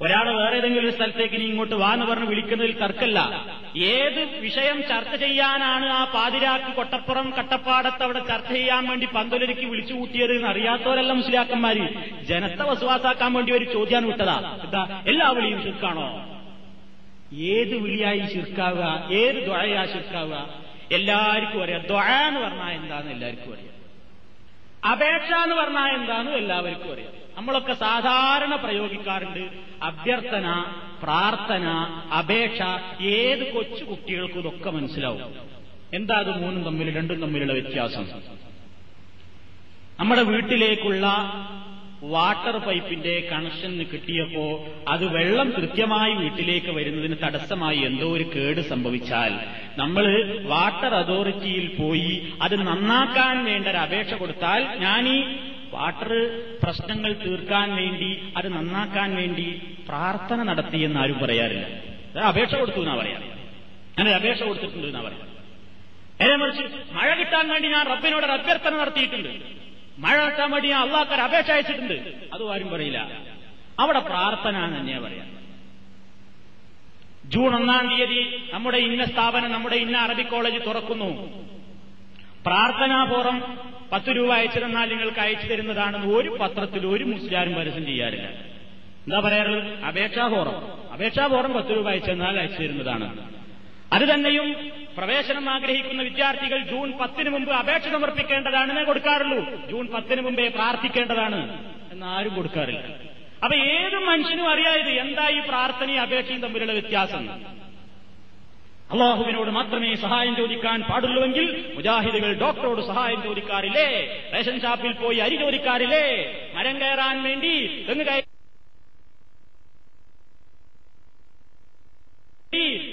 [0.02, 3.20] ഒരാൾ വേറെ ഏതെങ്കിലും ഒരു സ്ഥലത്തേക്ക് നീ ഇങ്ങോട്ട് വാന്ന് പറഞ്ഞ് വിളിക്കുന്നതിൽ തർക്കല്ല.
[3.78, 10.32] ഏത് വിഷയം ചർച്ച ചെയ്യാനാണ് ആ പാതിരാക്ക് കൊട്ടപ്പുറം കട്ടപ്പാടത്ത് അവിടെ ചർച്ച ചെയ്യാൻ വേണ്ടി പന്തലൊരുക്കി വിളിച്ചു കൂട്ടിയത്
[10.32, 11.88] എന്ന് അറിയാത്തവരല്ല മുസ്ലിയാക്കന്മാര്.
[12.24, 15.04] ജനത്തെ വസുവാസാക്കാൻ വേണ്ടി ഒരു ചോദ്യം വിട്ടതാ എന്താ?
[15.08, 16.38] എല്ലാ വിളിയും ശിർക്കാണോ?
[17.34, 19.10] ഏത് വിളിയായി ശിർക്കാവുക?
[19.12, 20.50] ഏത് ദ്വഴയാ ശിർക്കാവുക?
[20.92, 21.82] എല്ലാവർക്കും അറിയാം.
[21.82, 23.78] ദ്വഴ എന്ന് പറഞ്ഞാൽ എന്താന്ന് എല്ലാവർക്കും അറിയാം.
[24.92, 27.14] അപേക്ഷ എന്ന് പറഞ്ഞാൽ എന്താന്ന് എല്ലാവർക്കും അറിയാം.
[27.38, 29.67] നമ്മളൊക്കെ സാധാരണ പ്രയോഗിക്കാറുണ്ട്.
[29.82, 30.48] അഭ്യർത്ഥന
[31.04, 31.66] പ്രാർത്ഥന
[32.14, 32.62] അപേക്ഷ
[33.02, 35.34] ഏത് കൊച്ചു കുട്ടികൾക്കും ഇതൊക്കെ മനസ്സിലാവും.
[35.94, 38.06] എന്താ അത് മൂന്നും തമ്മിൽ രണ്ടും തമ്മിലുള്ള വ്യത്യാസം?
[40.00, 41.06] നമ്മുടെ വീട്ടിലേക്കുള്ള
[42.02, 44.44] വാട്ടർ പൈപ്പിന്റെ കണക്ഷൻ കിട്ടിയപ്പോ
[44.88, 49.34] അത് വെള്ളം കൃത്യമായി വീട്ടിലേക്ക് വരുന്നതിന് തടസ്സമായി എന്തോ ഒരു കേട് സംഭവിച്ചാൽ
[49.78, 50.06] നമ്മൾ
[50.46, 52.12] വാട്ടർ അതോറിറ്റിയിൽ പോയി
[52.42, 55.18] അത് നന്നാക്കാൻ വേണ്ട ഒരു അപേക്ഷ കൊടുത്താൽ ഞാൻ ഈ
[55.78, 61.66] വാട്ടർ പ്രശ്നങ്ങൾ തീർക്കാൻ വേണ്ടി അത് നന്നാക്കാൻ വേണ്ടി പ്രാർത്ഥന നടത്തിയെന്ന് ആരും പറയാറില്ല.
[62.22, 63.22] അപേക്ഷ കൊടുത്തു എന്നാ പറയാം.
[63.98, 65.28] ഞാനൊരു അപേക്ഷ കൊടുത്തിട്ടുണ്ട് എന്നാ പറയാം.
[66.22, 69.30] നേരെ മറിച്ച് മഴ കിട്ടാൻ വേണ്ടി ഞാൻ റബ്ബിനോട് അഭ്യർത്ഥന നടത്തിയിട്ടുണ്ട്.
[69.98, 72.14] മഴ കിട്ടാൻ വേണ്ടി ഞാൻ അള്ളാഹ്ക്കൊരു അപേക്ഷ അയച്ചിട്ടുണ്ട്.
[72.34, 73.12] അതും ആരും പറയില്ല.
[73.80, 75.38] അവിടെ പ്രാർത്ഥന തന്നെയാ പറയാം.
[77.26, 81.47] ജൂൺ ഒന്നാം തീയതി നമ്മുടെ ഇന്ന സ്ഥാപനം നമ്മുടെ ഇന്ന അറബി കോളേജ് തുറക്കുന്നു.
[82.48, 83.60] പ്രാർത്ഥനാപൂർവം
[83.92, 88.28] പത്ത് രൂപ അയച്ചു തന്നാൽ നിങ്ങൾക്ക് അയച്ചു തരുന്നതാണെന്ന് ഒരു പത്രത്തിൽ ഒരു മുസ്ലിം പരസ്യം ചെയ്യാറില്ല.
[88.28, 89.80] എന്താ പറയാറുള്ളത്?
[89.80, 90.92] അപേക്ഷാപൂർവം.
[90.94, 93.32] അപേക്ഷാപൂർവം പത്ത് രൂപ അയച്ചു തന്നാൽ അയച്ചു തരുന്നതാണ്.
[93.94, 99.68] അത് തന്നെയും പ്രവേശനം ആഗ്രഹിക്കുന്ന വിദ്യാർത്ഥികൾ ജൂൺ പത്തിന് മുമ്പ് അപേക്ഷ സമർപ്പിക്കേണ്ടതാണെന്നേ കൊടുക്കാറുള്ളൂ.
[99.70, 102.80] ജൂൺ പത്തിന് മുമ്പേ പ്രാർത്ഥിക്കേണ്ടതാണ് എന്ന് ആരും കൊടുക്കാറില്ല.
[103.44, 107.28] അപ്പൊ ഏത് മനുഷ്യനും അറിയാതെ എന്താ ഈ പ്രാർത്ഥനയും അപേക്ഷയും തമ്മിലുള്ള വ്യത്യാസം.
[108.94, 113.88] അള്ളാഹുവിനോട് മാത്രമേ സഹായം ചോദിക്കാൻ പാടുള്ളൂവെങ്കിൽ മുജാഹിദുകൾ ഡോക്ടറോട് സഹായം ചോദിക്കാറില്ലേ?
[114.34, 116.06] റേഷൻ ഷാപ്പിൽ പോയി അരി ചോദിക്കാറില്ലേ?
[116.56, 117.54] മരം കയറാൻ വേണ്ടി
[117.88, 118.26] തെങ്ങ് കയറി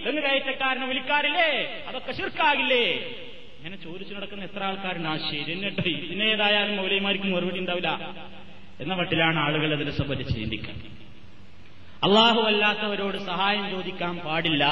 [0.05, 1.51] തെങ്ങ് കയറ്റക്കാരനെ വിളിക്കാറില്ലേ?
[1.88, 2.84] അതൊക്കെ ശിർക്കാകില്ലേ?
[3.59, 5.09] ഇങ്ങനെ ചോദിച്ചു നടക്കുന്ന എത്ര ആൾക്കാരുണ്ട്?
[5.09, 7.90] ആ ശരി എന്നിട്ട് ഇതിനേതായാലും മൗലൈമാർക്കും മറുപടി ഉണ്ടാവില്ല.
[8.82, 10.90] എന്ന വട്ടിലാണ് ആളുകൾ അതിനെ സംബന്ധിച്ച് ചിന്തിക്കുന്നത്.
[12.05, 14.67] അള്ളാഹു അല്ലാത്തവരോട് സഹായം ചോദിക്കാൻ പാടില്ല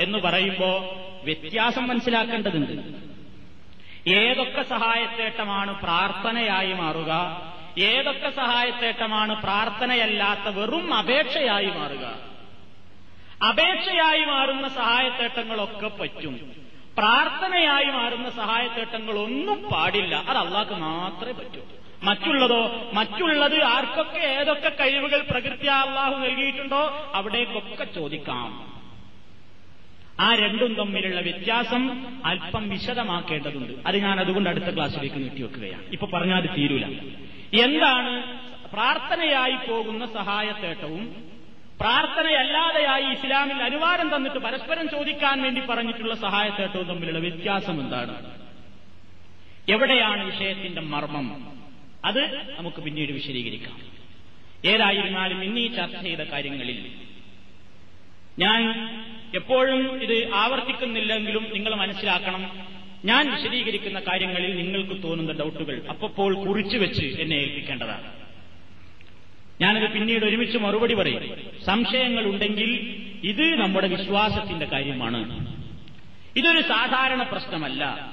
[0.00, 3.04] എന്ന് പറയുമ്പോ വ്യത്യാസം മനസ്സിലാക്കേണ്ടതുണ്ട്.
[4.10, 7.42] ഏതൊക്കെ സഹായത്തേട്ടമാണ് പ്രാർത്ഥനയായി മാറുക
[7.78, 12.18] ഏതൊക്കെ സഹായത്തേട്ടമാണ് പ്രാർത്ഥനയല്ലാത്ത വെറും അപേക്ഷയായി മാറുക?
[13.48, 16.52] അപേക്ഷയായി മാറുന്ന സഹായത്തേട്ടങ്ങളൊക്കെ പറ്റും.
[16.98, 20.16] പ്രാർത്ഥനയായി മാറുന്ന സഹായത്തേട്ടങ്ങളൊന്നും പാടില്ല.
[20.16, 21.60] അത് അള്ളാഹ്ക്ക് മാത്രമേ പറ്റൂ.
[22.04, 28.74] മറ്റുള്ളതോ മറ്റുള്ളത് ആർക്കൊക്കെ ഏതൊക്കെ കഴിവുകൾ പ്രകൃതി അള്ളാഹു നൽകിയിട്ടുണ്ടോ അവിടേക്കൊക്കെ ചോദിക്കാം.
[30.20, 33.72] ആ രണ്ടും തമ്മിലുള്ള വ്യത്യാസം അല്പം വിശദമാക്കേണ്ടതുണ്ട്.
[33.86, 36.84] അത് ഞാൻ അതുകൊണ്ട് അടുത്ത ക്ലാസ്സിലേക്ക് നീട്ടിവെക്കുകയാണ് ഇപ്പൊ പറഞ്ഞാൽ അത് തീരൂല.
[37.64, 38.38] എന്താണ്?
[38.72, 41.14] പ്രാർത്ഥനയായി പോകുന്ന സഹായത്തേട്ടവും
[41.80, 48.30] പ്രാർത്ഥനയല്ലാതെയായി ഇസ്ലാമിൽ അനുവാദം തന്നിട്ട് പരസ്പരം ചോദിക്കാൻ വേണ്ടി പറഞ്ഞിട്ടുള്ള സഹായത്തേട്ടവും തമ്മിലുള്ള വ്യത്യാസം എന്താണ്?
[49.68, 51.53] എവിടെയാണ് വിഷയത്തിന്റെ മർമ്മം?
[52.04, 53.76] അത് നമുക്ക് പിന്നീട് വിശദീകരിക്കാം.
[54.64, 56.90] ഏതായിരുന്നാലും ഇന്നീ ചർച്ച ചെയ്ത കാര്യങ്ങളിൽ
[58.38, 58.62] ഞാൻ
[59.34, 62.66] എപ്പോഴും ഇത് ആവർത്തിക്കുന്നില്ലെങ്കിലും നിങ്ങൾ മനസ്സിലാക്കണം
[63.04, 68.12] ഞാൻ വിശദീകരിക്കുന്ന കാര്യങ്ങളിൽ നിങ്ങൾക്ക് തോന്നുന്ന ഡൗട്ടുകൾ അപ്പോൾ കുറിച്ചു വെച്ച് എന്നെ ഏൽപ്പിക്കേണ്ടതാണ്.
[69.60, 71.36] ഞാനത് പിന്നീട് ഒരുമിച്ച് മറുപടി പറയും.
[71.64, 75.46] സംശയങ്ങൾ ഉണ്ടെങ്കിൽ ഇത് നമ്മുടെ വിശ്വാസത്തിന്റെ കാര്യമാണ്.
[76.36, 78.12] ഇതൊരു സാധാരണ പ്രശ്നമല്ല.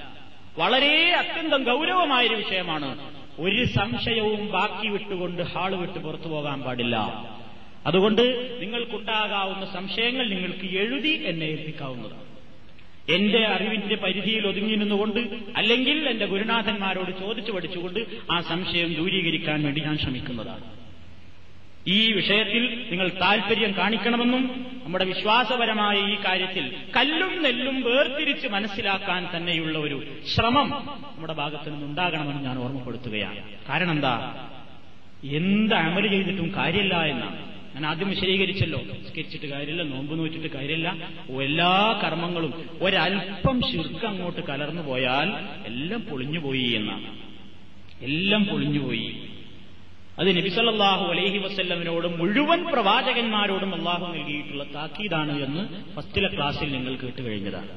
[0.57, 3.20] വളരെ അത്യന്തം ഗൗരവമായൊരു വിഷയമാണ്.
[3.41, 6.95] ഒരു സംശയവും ബാക്കി വിട്ടുകൊണ്ട് ഹാൾ വിട്ട് പുറത്തു പോകാൻ പാടില്ല.
[7.85, 8.21] അതുകൊണ്ട്
[8.61, 12.31] നിങ്ങൾക്കുണ്ടാകാവുന്ന സംശയങ്ങൾ നിങ്ങൾക്ക് എഴുതി എന്നെ ഏൽപ്പിക്കാവുന്നതാണ്.
[13.09, 15.19] എന്റെ അറിവിന്റെ പരിധിയിൽ ഒതുങ്ങി നിന്നുകൊണ്ട്
[15.55, 17.99] അല്ലെങ്കിൽ എന്റെ ഗുരുനാഥന്മാരോട് ചോദിച്ചു പഠിച്ചുകൊണ്ട്
[18.31, 20.80] ആ സംശയം ദൂരീകരിക്കാൻ വേണ്ടി ഞാൻ ശ്രമിക്കുന്നതാണ്.
[21.87, 30.03] ഈ വിഷയത്തിൽ നിങ്ങൾ താൽപര്യം കാണിക്കണമെന്നും നമ്മുടെ വിശ്വാസപരമായ ഈ കാര്യത്തിൽ കല്ലും നെല്ലും വേർതിരിച്ച് മനസ്സിലാക്കാൻ തന്നെയുള്ള ഒരു
[30.35, 30.69] ശ്രമം
[31.15, 33.37] നമ്മുടെ ഭാഗത്തു നിന്നുണ്ടാകണമെന്ന് ഞാൻ ഓർമ്മപ്പെടുത്തുകയാണ്.
[33.69, 34.35] കാരണം എന്താ?
[35.23, 37.51] എന്ത് അമൽ ചെയ്തിട്ടും കാര്യമില്ല എന്നാണ്.
[37.75, 38.81] ഞാൻ ആദ്യം വിശദീകരിച്ചല്ലോ.
[39.09, 41.09] സ്കെച്ചിട്ട് കാര്യമില്ല നോമ്പ് നോറ്റിട്ട് കാര്യമില്ല.
[41.41, 45.33] എല്ലാ കർമ്മങ്ങളും ഒരൽപ്പം ശുർക്ക് അങ്ങോട്ട് കലർന്നു പോയാൽ
[45.65, 47.17] എല്ലാം പൊളിഞ്ഞുപോയി എന്നാണ്.
[48.01, 49.30] എല്ലാം പൊളിഞ്ഞുപോയി.
[50.17, 55.63] അത് നബിസല്ലാഹു അലൈഹി വസ്ല്ലമിനോട് മുഴുവൻ പ്രവാചകന്മാരോടും അള്ളാഹു നൽകിയിട്ടുള്ള താക്കീതാണ് എന്ന്
[55.95, 57.71] ഫസ്റ്റിലെ ക്ലാസ്സിൽ നിങ്ങൾ കേട്ടുകഴിഞ്ഞതാണ്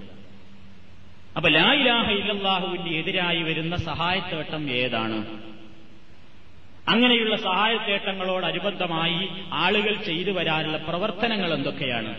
[1.36, 5.18] അപ്പൊ ലാ ഇലാഹ ഇല്ലാഹുവിന്റെ എതിരായി വരുന്ന സഹായത്തേട്ടം ഏതാണ്?
[6.88, 9.20] അങ്ങനെയുള്ള സഹായത്തേട്ടങ്ങളോടനുബന്ധമായി
[9.52, 12.12] ആളുകൾ ചെയ്തു വരാനുള്ള പ്രവർത്തനങ്ങൾ എന്തൊക്കെയാണ്?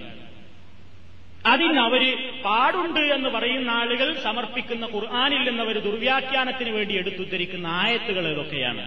[1.45, 2.03] അതിന് അവർ
[2.43, 8.86] പാടുണ്ട് എന്ന് പറയുന്ന ആളുകൾ സമർപ്പിക്കുന്ന ഖുർആാനിൽ നിന്നവർ ദുർവ്യാഖ്യാനത്തിന് വേണ്ടി എടുത്തുദ്ധരിക്കുന്ന ആയത്തുകൾ ഏതൊക്കെയാണ്?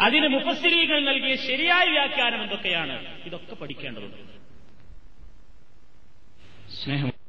[0.00, 3.22] അതിന് മുഫസ്സിരീകൾ നൽകിയ ശരിയായ വ്യാഖ്യാനം എന്തൊക്കെയാണ്?
[3.24, 4.16] ഇതൊക്കെ പഠിക്കേണ്ടതുണ്ട്.
[6.84, 7.19] സ്നേഹം.